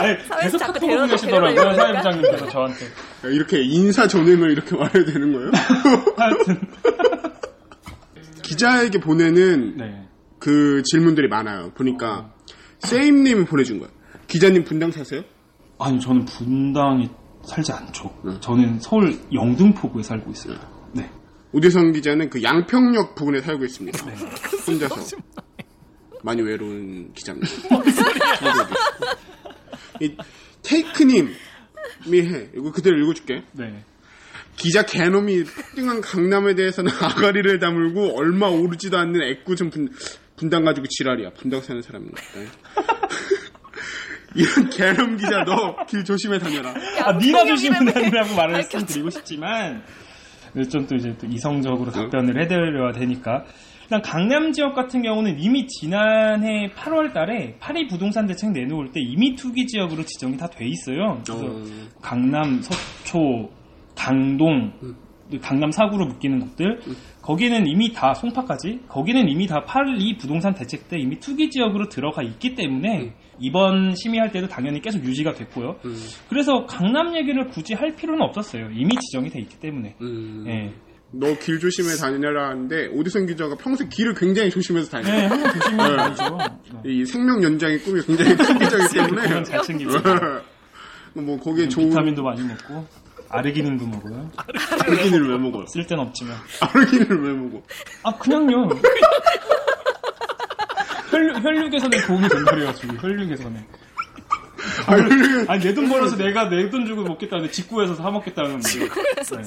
아니, 0.00 0.16
계속 0.42 0.58
데려다 0.80 1.06
보내시더라고요, 1.06 1.74
사회부장님께서 1.74 2.48
저한테. 2.48 2.86
이렇게 3.24 3.62
인사 3.62 4.06
전임을 4.06 4.50
이렇게 4.52 4.76
말해야 4.76 5.04
되는 5.04 5.32
거예요? 5.32 5.50
하여튼. 6.16 6.60
기자에게 8.42 9.00
보내는 9.00 9.76
네. 9.76 10.06
그 10.38 10.82
질문들이 10.84 11.28
많아요. 11.28 11.72
보니까 11.74 12.32
세임님이 12.78 13.44
보내준 13.46 13.78
거예요. 13.80 13.92
기자님 14.28 14.64
분당 14.64 14.90
사세요? 14.92 15.22
아니, 15.78 16.00
저는 16.00 16.24
분당에 16.24 17.10
살지 17.46 17.72
않죠. 17.72 18.14
네. 18.24 18.32
저는 18.40 18.80
서울 18.80 19.18
영등포구에 19.32 20.02
살고 20.02 20.30
있어요. 20.32 20.58
네. 20.92 21.10
오대성 21.52 21.92
기자는 21.92 22.28
그 22.28 22.42
양평역 22.42 23.14
부근에 23.14 23.40
살고 23.40 23.64
있습니다. 23.64 23.98
혼자서 24.66 25.16
많이 26.22 26.42
외로운 26.42 27.12
기자입니다. 27.14 27.48
이 30.00 30.16
테이크님이 30.62 31.32
해 32.12 32.50
이거 32.54 32.72
그대로 32.72 32.98
읽어줄게. 32.98 33.44
네. 33.52 33.84
기자 34.56 34.82
개놈이 34.84 35.44
폭등한 35.44 36.00
강남에 36.00 36.54
대해서는 36.54 36.90
아가리를 36.90 37.58
다물고 37.58 38.18
얼마 38.18 38.48
오르지도 38.48 38.96
않는 38.96 39.20
애꿎은 39.22 39.70
분, 39.70 39.90
분당 40.36 40.64
가지고 40.64 40.86
지랄이야. 40.88 41.30
분당 41.34 41.60
사는 41.60 41.80
사람입니다. 41.82 42.22
이런 44.34 44.70
개놈 44.70 45.16
기자 45.16 45.44
너 45.44 45.76
길 45.86 46.04
조심해 46.04 46.38
다녀라. 46.38 46.74
아, 47.04 47.12
니나 47.18 47.44
조심해. 47.44 47.78
다니라고 47.78 48.34
말을 48.34 48.54
밝혔죠. 48.54 48.76
말씀드리고 48.78 49.10
싶지만, 49.10 49.82
좀 50.70 50.86
또 50.86 50.96
이제 50.96 51.14
또 51.18 51.26
이성적으로 51.26 51.90
답변을 51.92 52.42
해드려야 52.42 52.92
되니까. 52.92 53.44
일단 53.84 54.02
강남 54.02 54.50
지역 54.52 54.74
같은 54.74 55.00
경우는 55.02 55.38
이미 55.38 55.66
지난해 55.68 56.72
8월 56.74 57.12
달에 57.12 57.56
파리 57.60 57.86
부동산 57.86 58.26
대책 58.26 58.50
내놓을 58.50 58.90
때 58.90 59.00
이미 59.00 59.36
투기 59.36 59.66
지역으로 59.66 60.02
지정이 60.04 60.36
다 60.36 60.48
돼 60.48 60.66
있어요. 60.66 61.22
그래서 61.24 61.46
어, 61.46 61.62
강남, 62.02 62.60
서초, 62.62 63.48
강동, 63.94 64.72
강남 65.40 65.70
사구로 65.70 66.06
묶이는 66.06 66.40
곳들 66.40 66.80
거기는 67.22 67.66
이미 67.66 67.92
다 67.92 68.14
송파까지 68.14 68.80
거기는 68.88 69.28
이미 69.28 69.46
다 69.46 69.64
파리 69.64 70.16
부동산 70.16 70.54
대책 70.54 70.88
때 70.88 70.98
이미 70.98 71.18
투기 71.20 71.50
지역으로 71.50 71.88
들어가 71.88 72.22
있기 72.22 72.54
때문에 72.56 73.12
이번 73.38 73.94
심의할 73.94 74.30
때도 74.32 74.48
당연히 74.48 74.80
계속 74.80 75.02
유지가 75.04 75.32
됐고요. 75.32 75.76
음, 75.84 75.96
그래서 76.28 76.66
강남 76.66 77.16
얘기를 77.16 77.46
굳이 77.48 77.74
할 77.74 77.94
필요는 77.94 78.22
없었어요. 78.22 78.70
이미 78.72 78.94
지정이 78.96 79.30
돼 79.30 79.40
있기 79.40 79.58
때문에. 79.58 79.96
음. 80.00 80.44
예. 80.48 80.72
너길 81.12 81.60
조심해 81.60 81.94
다니라 81.96 82.48
하는데 82.50 82.88
오디선 82.92 83.26
기자가 83.26 83.54
평소에 83.56 83.86
길을 83.88 84.14
굉장히 84.14 84.50
조심해서 84.50 84.90
다녀. 84.90 85.06
네, 85.08 85.26
항상 85.26 85.52
조심해야 85.52 85.88
네. 85.96 86.08
되죠. 86.10 86.38
네. 86.84 86.92
이 86.92 87.04
생명 87.04 87.42
연장의 87.42 87.78
꿈이 87.80 88.02
굉장히 88.02 88.36
큰 88.36 88.58
기자이기 88.58 88.94
때문에 89.14 89.42
잘 89.44 89.62
챙기고 89.62 89.92
뭐 91.14 91.38
거기에 91.38 91.68
좋은 91.68 91.88
비타민도 91.88 92.22
많이 92.22 92.42
먹고 92.42 92.84
아르기닌도 93.28 93.86
먹어요. 93.86 94.30
아르기닌을 94.82 95.30
왜 95.30 95.38
먹어요? 95.38 95.66
쓸땐 95.66 95.98
없지만. 95.98 96.36
아르기닌을 96.60 97.22
왜 97.22 97.32
먹어? 97.32 97.62
아 98.02 98.10
그냥요. 98.18 98.68
혈육, 101.16 101.44
혈육 101.44 101.70
개선에 101.70 101.96
도움이 102.06 102.28
된다래요 102.28 102.74
지금 102.74 102.96
혈육 103.00 103.28
개선에. 103.28 103.66
아니 105.48 105.62
내 105.64 105.74
돈 105.74 105.88
벌어서 105.88 106.16
내가 106.16 106.48
내 106.48 106.68
돈 106.70 106.86
주고 106.86 107.02
먹겠다는데 107.04 107.50
직구해서 107.52 107.94
사 107.94 108.10
먹겠다는 108.10 108.60
데 108.60 108.68
네. 108.78 109.42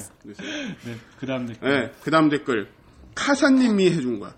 네, 0.84 0.96
그다음 1.18 1.46
댓글. 1.46 1.68
네, 1.68 1.92
그 2.02 2.10
다음 2.10 2.28
댓글. 2.28 2.68
카사님이 3.14 3.90
해준 3.90 4.18
거야. 4.20 4.34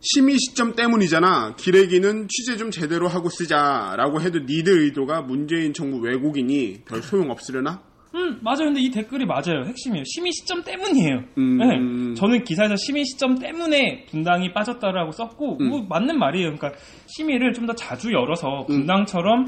심의 0.00 0.36
시점 0.38 0.74
때문이잖아. 0.74 1.54
기레기는 1.56 2.28
취재 2.28 2.56
좀 2.56 2.70
제대로 2.70 3.08
하고 3.08 3.28
쓰자라고 3.28 4.20
해도 4.20 4.40
니들 4.40 4.80
의도가 4.80 5.22
문재인 5.22 5.72
정부 5.72 5.98
왜곡이니 5.98 6.82
별 6.86 7.02
소용 7.02 7.30
없으려나? 7.30 7.82
음 8.14 8.38
맞아요. 8.42 8.66
근데 8.66 8.80
이 8.80 8.90
댓글이 8.90 9.26
맞아요. 9.26 9.64
핵심이에요. 9.66 10.04
심의 10.06 10.30
시점 10.32 10.62
때문이에요. 10.62 11.24
음. 11.36 11.58
네, 11.58 12.14
저는 12.14 12.44
기사에서 12.44 12.76
심의 12.76 13.04
시점 13.04 13.36
때문에 13.38 14.04
분당이 14.10 14.52
빠졌다라고 14.52 15.10
썼고 15.12 15.58
음. 15.60 15.68
뭐 15.68 15.82
맞는 15.88 16.18
말이에요. 16.18 16.54
그러니까 16.54 16.78
심의를 17.06 17.52
좀 17.52 17.64
더 17.64 17.72
자주 17.74 18.12
열어서 18.12 18.66
분당처럼 18.66 19.46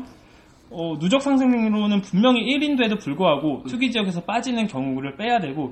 어, 0.70 0.98
누적 0.98 1.20
상승으로는 1.22 2.00
분명히 2.00 2.40
1인도에도 2.56 2.98
불구하고 2.98 3.58
음. 3.58 3.64
투기 3.68 3.90
지역에서 3.92 4.22
빠지는 4.24 4.66
경우를 4.66 5.16
빼야 5.16 5.38
되고 5.38 5.70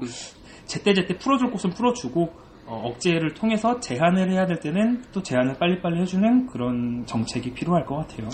제때제때 0.66 1.16
풀어줄 1.18 1.50
곳은 1.50 1.70
풀어주고 1.70 2.32
어, 2.66 2.82
억제를 2.84 3.32
통해서 3.34 3.80
제한을 3.80 4.30
해야 4.30 4.46
될 4.46 4.60
때는 4.60 5.02
또 5.12 5.22
제한을 5.22 5.54
빨리빨리 5.58 6.00
해주는 6.02 6.46
그런 6.46 7.04
정책이 7.06 7.54
필요할 7.54 7.84
것 7.86 7.96
같아요. 7.96 8.28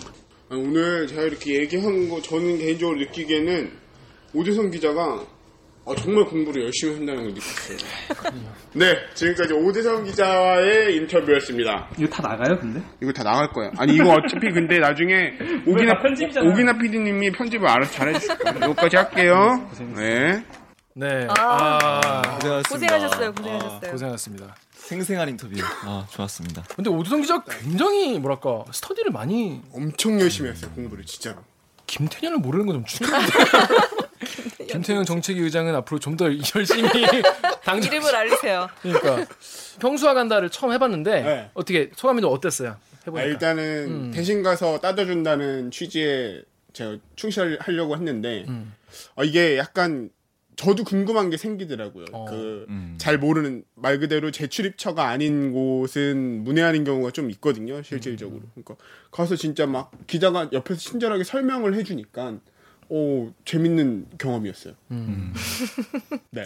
아, 0.50 0.56
오늘 0.56 1.06
제가 1.06 1.22
이렇게 1.22 1.60
얘기한 1.60 2.08
거 2.08 2.20
저는 2.20 2.58
개인적으로 2.58 2.98
느끼기에는 2.98 3.70
오대성 4.34 4.70
기자가 4.70 5.20
아, 5.86 5.94
정말 5.96 6.24
공부를 6.26 6.64
열심히 6.64 6.94
한다는 6.96 7.22
걸 7.24 7.32
느꼈어요. 7.34 7.78
네, 8.74 8.94
지금까지 9.14 9.54
오대성 9.54 10.04
기자의 10.04 10.94
인터뷰였습니다. 10.96 11.88
이거 11.98 12.06
다 12.08 12.22
나가요, 12.28 12.58
근데? 12.58 12.80
이거 13.02 13.12
다 13.12 13.24
나갈 13.24 13.50
거야. 13.50 13.70
아니 13.78 13.94
이거 13.94 14.10
어차피 14.12 14.52
근데 14.52 14.78
나중에 14.78 15.32
오기나 15.66 16.00
편집이잖아. 16.02 16.48
오기나 16.48 16.78
PD님이 16.78 17.32
편집을 17.32 17.66
알아서 17.66 17.90
잘해주실 17.92 18.38
거예요. 18.38 18.58
여기까지 18.60 18.96
할게요. 18.96 19.70
네. 19.96 20.44
네. 20.94 21.26
아. 21.38 22.00
아, 22.04 22.22
고생하셨습니다. 22.38 22.68
고생하셨어요, 22.68 23.32
고생하셨어요. 23.32 23.90
고생하셨습니다. 23.90 24.54
생생한 24.74 25.28
인터뷰. 25.30 25.54
아, 25.86 26.06
좋았습니다. 26.10 26.62
근데 26.76 26.90
오두성 26.90 27.22
기자 27.22 27.42
굉장히 27.62 28.18
뭐랄까 28.18 28.64
스터디를 28.70 29.12
많이 29.12 29.62
엄청 29.72 30.20
열심히 30.20 30.50
했어요 30.50 30.70
공부를 30.74 31.04
진짜로. 31.06 31.38
김태년을 31.86 32.38
모르는 32.38 32.66
건 32.66 32.76
좀 32.76 32.84
충격인데. 32.84 33.32
김태년 34.72 35.04
정책위 35.04 35.40
의장은 35.40 35.74
앞으로 35.76 35.98
좀 35.98 36.16
더 36.16 36.26
열심히 36.54 36.88
당장 37.64 37.92
이름을 37.92 38.14
알리세요. 38.14 38.68
그러니까 38.82 39.26
평수화 39.80 40.14
간다를 40.14 40.50
처음 40.50 40.72
해봤는데 40.72 41.22
네. 41.22 41.50
어떻게 41.54 41.90
소감이 41.96 42.20
좀 42.20 42.32
어땠어요? 42.32 42.70
아, 42.70 42.76
해보니까 43.06 43.28
일단은 43.28 43.86
음. 43.88 44.10
대신 44.12 44.42
가서 44.42 44.78
따져준다는 44.80 45.70
취지에 45.70 46.42
제가 46.72 46.98
충실하려고 47.16 47.96
했는데 47.96 48.44
음. 48.48 48.74
어, 49.14 49.24
이게 49.24 49.56
약간 49.56 50.10
저도 50.56 50.84
궁금한 50.84 51.30
게 51.30 51.38
생기더라고요. 51.38 52.04
어. 52.12 52.26
그 52.26 52.66
음. 52.68 52.96
잘 52.98 53.16
모르는 53.16 53.64
말 53.74 53.98
그대로 53.98 54.30
재출입처가 54.30 55.08
아닌 55.08 55.52
곳은 55.52 56.44
문외한인 56.44 56.84
경우가 56.84 57.12
좀 57.12 57.30
있거든요. 57.30 57.82
실질적으로. 57.82 58.40
음. 58.40 58.50
그러니까 58.62 58.76
가서 59.10 59.36
진짜 59.36 59.66
막 59.66 59.90
기자가 60.06 60.50
옆에서 60.52 60.78
친절하게 60.78 61.24
설명을 61.24 61.74
해주니까 61.76 62.40
오 62.92 63.30
재밌는 63.44 64.06
경험이었어요. 64.18 64.74
음. 64.90 65.32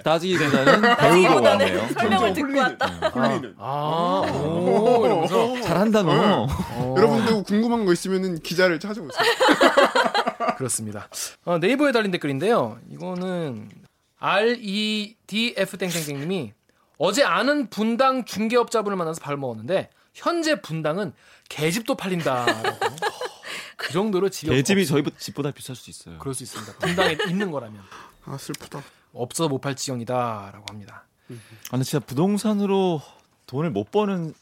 따지기보다는 0.05 0.97
배우고 0.99 1.43
왔네요. 1.43 1.89
설명을 1.95 2.33
듣고 2.35 2.59
왔다. 2.59 2.87
홀리는. 3.09 3.55
아, 3.59 4.23
오, 4.31 5.07
이러면서 5.07 5.59
잘한다 5.63 6.03
너. 6.03 6.47
어, 6.47 6.95
여러분도 6.99 7.43
궁금한 7.45 7.87
거 7.87 7.95
있으면은 7.95 8.41
기자를 8.41 8.79
찾아오세요. 8.79 9.09
그렇습니다. 10.59 11.09
어, 11.47 11.57
네이버에 11.57 11.93
달린 11.93 12.11
댓글인데요. 12.11 12.79
이거는 12.91 13.71
R 14.19 14.57
E 14.61 15.17
D 15.27 15.55
F 15.57 15.79
땡땡땡님이 15.79 16.53
어제 16.99 17.25
아는 17.25 17.71
분당 17.71 18.27
중개업자분을 18.27 18.99
만나서 18.99 19.21
밥을 19.23 19.39
먹었는데 19.39 19.89
현재 20.13 20.61
분당은 20.61 21.15
개집도 21.49 21.95
팔린다라고. 21.95 22.53
그 23.77 23.93
정도로 23.93 24.29
집이 24.29 24.51
개집이 24.51 24.87
저희 24.87 25.03
집보다 25.19 25.51
비쌀 25.51 25.75
수 25.77 25.91
있어요. 25.91 26.19
그럴 26.19 26.35
수 26.35 26.43
있습니다. 26.43 26.75
분당에 26.79 27.17
있는 27.29 27.51
거라면 27.51 27.81
아 28.25 28.37
슬프다. 28.39 28.83
없어 29.13 29.49
못 29.49 29.61
팔 29.61 29.77
지경이다라고 29.77 30.65
합니다. 30.69 31.05
아, 31.31 31.71
근데 31.71 31.85
진짜 31.85 32.05
부동산으로 32.05 33.01
돈을 33.47 33.71
못 33.71 33.91
버는 33.91 34.35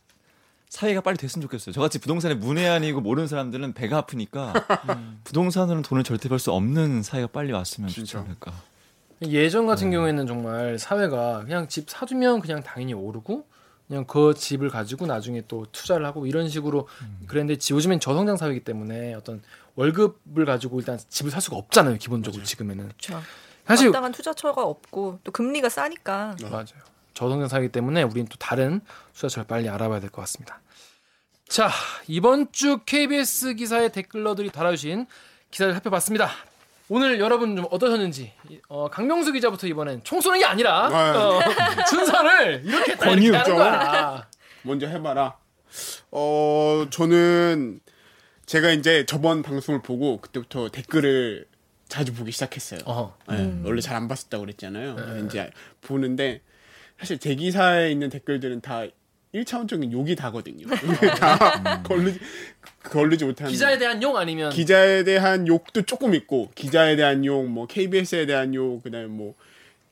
사회가 0.69 1.03
빨리 1.03 1.19
됐으면 1.19 1.43
좋겠어요. 1.43 1.73
저같이 1.75 1.99
부동산에 1.99 2.35
문외한이고 2.35 3.01
모르는 3.03 3.29
사람들은 3.29 3.75
배가 3.75 3.99
아프니까 3.99 4.55
부동산으로는 5.25 5.83
돈을 5.83 6.03
절대 6.05 6.29
벌 6.31 6.39
수 6.39 6.51
없는 6.53 7.03
사회가 7.03 7.29
빨리 7.29 7.53
왔으면 7.53 7.91
좋지. 7.91 8.17
않을까. 8.17 8.53
예전 9.23 9.67
같은 9.67 9.91
경우에는 9.91 10.27
정말 10.27 10.79
사회가 10.79 11.45
그냥 11.45 11.69
집 11.69 11.89
사주면 11.91 12.41
그냥 12.41 12.63
당연히 12.63 12.95
오르고 12.95 13.47
그냥 13.93 14.07
그 14.07 14.33
집을 14.35 14.71
가지고 14.71 15.05
나중에 15.05 15.43
또 15.47 15.67
투자를 15.71 16.07
하고 16.07 16.27
이런 16.27 16.49
식으로 16.49 16.89
그랬는데 17.27 17.59
지- 17.59 17.75
요즘엔 17.75 18.01
저성장 18.01 18.39
사회이기 18.39 18.65
때문에 18.65 19.13
어떤 19.13 19.43
월급을 19.75 20.47
가지고 20.47 20.81
일단 20.81 20.99
집을 21.11 21.31
살 21.31 21.43
수가 21.43 21.59
없잖아요 21.59 21.99
기본적으로 21.99 22.43
지금에는. 22.43 22.87
그렇죠. 22.89 23.23
사실 23.67 23.91
마땅한 23.91 24.13
투자처가 24.13 24.63
없고 24.65 25.19
또 25.23 25.31
금리가 25.31 25.69
싸니까. 25.69 26.37
맞아요. 26.51 26.65
저성장 27.13 27.49
사회이기 27.49 27.71
때문에 27.71 28.03
우리는 28.03 28.27
또 28.29 28.37
다른 28.39 28.81
투자처를 29.13 29.47
빨리 29.47 29.69
알아봐야 29.69 30.01
될 30.01 30.09
것 30.09 30.23
같습니다. 30.23 30.63
자 31.47 31.71
이번 32.09 32.51
주 32.51 32.79
KBS 32.87 33.57
기사의 33.57 33.93
댓글러들이 33.93 34.49
달아주신 34.53 35.07
기사를 35.51 35.71
살펴봤습니다 35.75 36.31
오늘 36.95 37.19
여러분 37.21 37.57
좀 37.57 37.65
어떠셨는지 37.71 38.35
어, 38.69 38.87
강명수 38.91 39.33
기자부터 39.33 39.67
이번엔 39.67 40.05
총 40.05 40.21
쏘는 40.21 40.41
게 40.41 40.45
아니라 40.45 40.89
아, 40.89 41.17
어, 41.17 41.41
순서를 41.89 42.63
이렇게 42.67 42.95
딱 42.97 43.13
이렇게 43.13 43.35
하는 43.35 43.57
거야. 43.57 44.29
먼저 44.61 44.87
해봐라. 44.87 45.39
어, 46.11 46.87
저는 46.91 47.81
제가 48.45 48.73
이제 48.73 49.07
저번 49.07 49.41
방송을 49.43 49.81
보고 49.81 50.21
그때부터 50.21 50.69
댓글을 50.69 51.47
자주 51.89 52.13
보기 52.13 52.31
시작했어요. 52.31 52.81
어. 52.85 53.17
네, 53.27 53.61
원래 53.65 53.81
잘 53.81 53.97
안 53.97 54.07
봤었다고 54.07 54.43
그랬잖아요. 54.45 55.25
이제 55.25 55.51
보는데 55.81 56.43
사실 56.99 57.19
제 57.19 57.35
기사에 57.35 57.91
있는 57.91 58.11
댓글들은 58.11 58.61
다 58.61 58.83
1차원적인 59.35 59.93
욕이 59.93 60.15
다거든요. 60.15 60.67
다 61.19 61.83
걸리지, 61.83 62.21
걸리지 62.83 63.25
못하는. 63.25 63.51
기자에 63.51 63.79
대한 63.79 64.03
용 64.03 64.17
아니면 64.17 64.51
기자에 64.51 65.05
대한 65.05 65.47
욕도 65.49 65.83
조금 65.83 66.15
있고 66.15 66.51
기자에 66.55 66.97
대한 66.97 67.25
욕, 67.25 67.47
뭐 67.49 67.67
KBS에 67.67 68.27
대한 68.27 68.55
욕, 68.55 68.83
그 68.83 68.91
다음에 68.91 69.07
뭐 69.07 69.35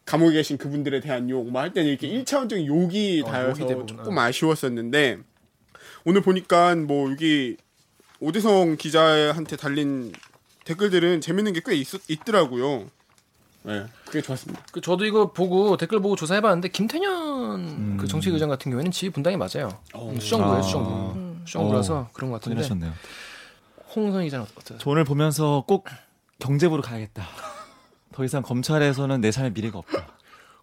감옥에 0.05 0.35
계신 0.35 0.59
그분들에 0.59 1.00
대한 1.00 1.31
욕, 1.31 1.48
뭐 1.50 1.62
할 1.62 1.72
때는 1.72 1.88
이렇게 1.88 2.09
1차원적인 2.09 2.66
욕이 2.66 3.22
어, 3.24 3.31
닿아서 3.31 3.62
욕이 3.62 3.87
조금 3.87 4.18
어. 4.18 4.20
아쉬웠었는데 4.20 5.18
오늘 6.05 6.20
보니까 6.20 6.74
뭐 6.76 7.11
여기 7.11 7.57
오대성 8.20 8.76
기자한테 8.76 9.57
달린 9.57 10.12
댓글들은 10.64 11.22
재밌는 11.22 11.55
게 11.55 11.61
꽤 11.64 11.83
있더라고요. 12.09 12.90
네, 13.62 13.84
그게 14.06 14.22
좋았습니다. 14.22 14.62
그 14.72 14.80
저도 14.80 15.04
이거 15.04 15.32
보고 15.32 15.76
댓글 15.76 16.00
보고 16.00 16.16
조사해봤는데 16.16 16.68
김태년 16.68 17.96
그 17.98 18.06
정치의장 18.06 18.48
같은 18.48 18.70
경우에는 18.70 18.90
지휘 18.90 19.10
분당이 19.10 19.36
맞아요. 19.36 19.68
음, 19.96 20.18
수정부예요, 20.18 20.58
아. 20.58 20.62
수정부. 20.62 21.36
수정부라서 21.44 22.08
그런 22.12 22.30
것 22.30 22.40
같은데. 22.40 22.56
확인하셨네요. 22.62 22.92
홍선 23.94 24.24
기자는 24.24 24.46
어떠세요? 24.56 24.78
저 24.78 24.90
오늘 24.90 25.04
보면서 25.04 25.64
꼭 25.66 25.86
경제부로 26.38 26.80
가야겠다. 26.82 27.26
더 28.12 28.24
이상 28.24 28.42
검찰에서는 28.42 29.20
내 29.20 29.30
삶의 29.30 29.52
미래가 29.52 29.78
없다. 29.78 30.06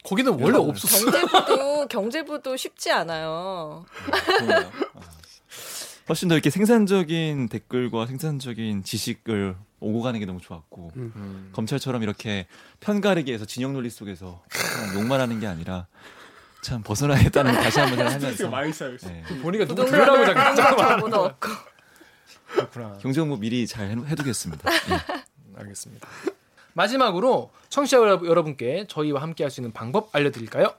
거기는 0.03 0.39
원래 0.39 0.57
없었어. 0.57 1.05
경제부도 1.12 1.88
경제부도 1.88 2.57
쉽지 2.57 2.91
않아요. 2.91 3.86
아. 4.12 4.71
훨씬 6.10 6.29
더 6.29 6.36
이렇게 6.36 6.49
생산적인 6.49 7.49
댓글과 7.49 8.05
생산적인 8.07 8.83
지식을 8.83 9.55
오고 9.80 10.02
가는 10.02 10.20
게 10.20 10.26
너무 10.26 10.40
좋았고 10.42 10.92
음. 10.96 11.50
검찰처럼 11.54 12.02
이렇게 12.04 12.48
편가르기 12.80 13.32
해서 13.32 13.46
진영 13.46 13.74
논리 13.74 13.90
속에서 13.90 14.44
욕만 14.96 15.20
하는 15.22 15.40
게 15.40 15.48
아니라 15.48 15.88
참 16.63 16.82
벗어나야겠다는 16.84 17.54
걸 17.54 17.63
다시 17.63 17.80
한번 17.80 17.98
생각하면서 18.00 18.50
많이 18.50 18.74
쌓여있어요. 18.74 19.12
네. 19.13 19.24
보니까 19.42 19.66
누구 19.66 19.86
들으라고 19.86 20.56
자꾸 20.56 21.16
없고. 21.16 21.50
그렇구나. 22.48 22.98
경제공부 23.02 23.38
미리 23.38 23.68
잘 23.68 23.88
해- 23.90 23.96
해두겠습니다. 24.08 24.72
예. 24.72 25.60
알겠습니다. 25.60 26.08
마지막으로 26.74 27.52
청취자 27.70 27.98
여러- 27.98 28.26
여러분께 28.26 28.86
저희와 28.88 29.22
함께 29.22 29.44
할 29.44 29.52
수 29.52 29.62
있는 29.62 29.72
방법 29.74 30.10
알려드릴까요? 30.16 30.74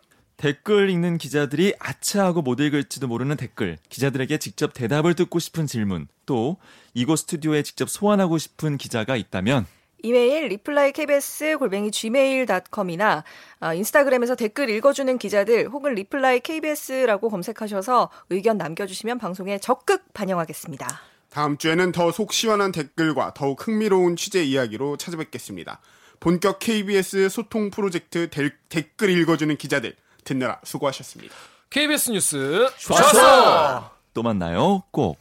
댓글 0.48 0.88
읽는 0.88 1.18
기자들이 1.18 1.74
아차하고 1.81 2.42
못 2.42 2.61
읽을지도 2.61 3.09
모르는 3.09 3.37
댓글, 3.37 3.77
기자들에게 3.88 4.38
직접 4.38 4.72
대답을 4.72 5.14
듣고 5.14 5.40
싶은 5.40 5.66
질문, 5.66 6.07
또 6.27 6.59
이곳 6.94 7.16
스튜디오에 7.16 7.62
직접 7.64 7.90
소환하고 7.90 8.38
싶은 8.38 8.79
기자가 8.79 9.16
있다면 9.16 9.66
이메일 10.05 10.46
reply 10.47 10.92
kbs 10.92 11.59
골뱅이 11.59 11.90
gmail.com이나 11.90 13.24
아, 13.59 13.74
인스타그램에서 13.74 14.37
댓글 14.37 14.70
읽어주는 14.70 15.18
기자들 15.18 15.70
혹은 15.70 15.96
reply 15.97 16.38
kbs라고 16.38 17.31
검색하셔서 17.31 18.09
의견 18.31 18.59
남겨주시면 18.59 19.18
방송에 19.18 19.59
적극 19.59 20.05
반영하겠습니다. 20.14 20.87
다음 21.31 21.59
주에는 21.59 21.90
더 21.90 22.12
속 22.12 22.33
시원한 22.33 22.70
댓글과 22.70 23.35
더욱 23.35 23.66
흥미로운 23.66 24.14
취재 24.14 24.44
이야기로 24.44 24.98
찾아뵙겠습니다. 24.98 25.81
본격 26.20 26.61
KBS 26.61 27.29
소통 27.29 27.70
프로젝트 27.70 28.31
델- 28.31 28.57
댓글 28.68 29.11
읽어주는 29.11 29.57
기자들 29.57 29.94
듣느라 30.29 30.61
수고하셨습니다. 30.62 31.35
KBS 31.71 32.11
뉴스 32.11 32.71
좋았어. 32.79 33.91
또 34.12 34.23
만나요. 34.23 34.83
꼭. 34.91 35.19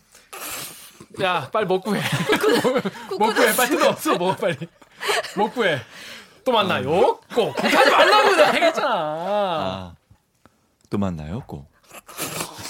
야, 1.22 1.50
빨리 1.52 1.66
먹고 1.66 1.96
해. 1.96 2.02
먹고 3.18 3.42
해. 3.42 3.56
빨리 3.56 3.70
뜯어 3.70 3.90
없어. 3.90 4.18
먹어 4.18 4.36
빨리. 4.36 4.58
먹고 5.38 5.66
해. 5.66 5.80
또 6.44 6.52
만나요. 6.52 7.20
꼭. 7.34 7.56
그렇게 7.56 7.76
하지 7.76 7.90
말라고 7.90 8.36
내가 8.36 8.56
얘기했잖아. 8.56 8.90
아, 8.90 9.96
또 10.90 10.98
만나요. 10.98 11.42
꼭. 11.48 11.70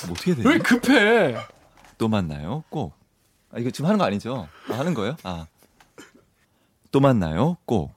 뭐 0.06 0.12
어떻게 0.12 0.34
해야 0.34 0.44
왜? 0.48 0.58
급해? 0.60 1.38
또 1.98 2.08
만나요. 2.08 2.64
꼭. 2.70 2.94
아, 3.52 3.58
이거 3.58 3.72
지금 3.72 3.88
하는 3.88 3.98
거 3.98 4.06
아니죠? 4.06 4.48
아, 4.70 4.74
하는 4.74 4.94
거예요? 4.94 5.18
아. 5.24 5.48
또 6.92 7.00
만나요. 7.00 7.58
꼭. 7.66 7.94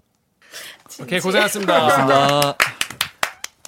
오케이 1.00 1.20
고생하셨습니다. 1.20 2.07
나 2.07 2.57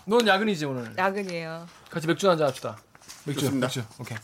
넌 0.05 0.27
야근이지 0.27 0.65
오늘. 0.65 0.95
야근이에요. 0.97 1.67
같이 1.91 2.07
맥주 2.07 2.29
한잔 2.29 2.49
합시다. 2.49 2.77
맥주. 3.25 3.41
좋습니다. 3.41 3.67
맥주. 3.67 3.83
오케이. 3.99 4.19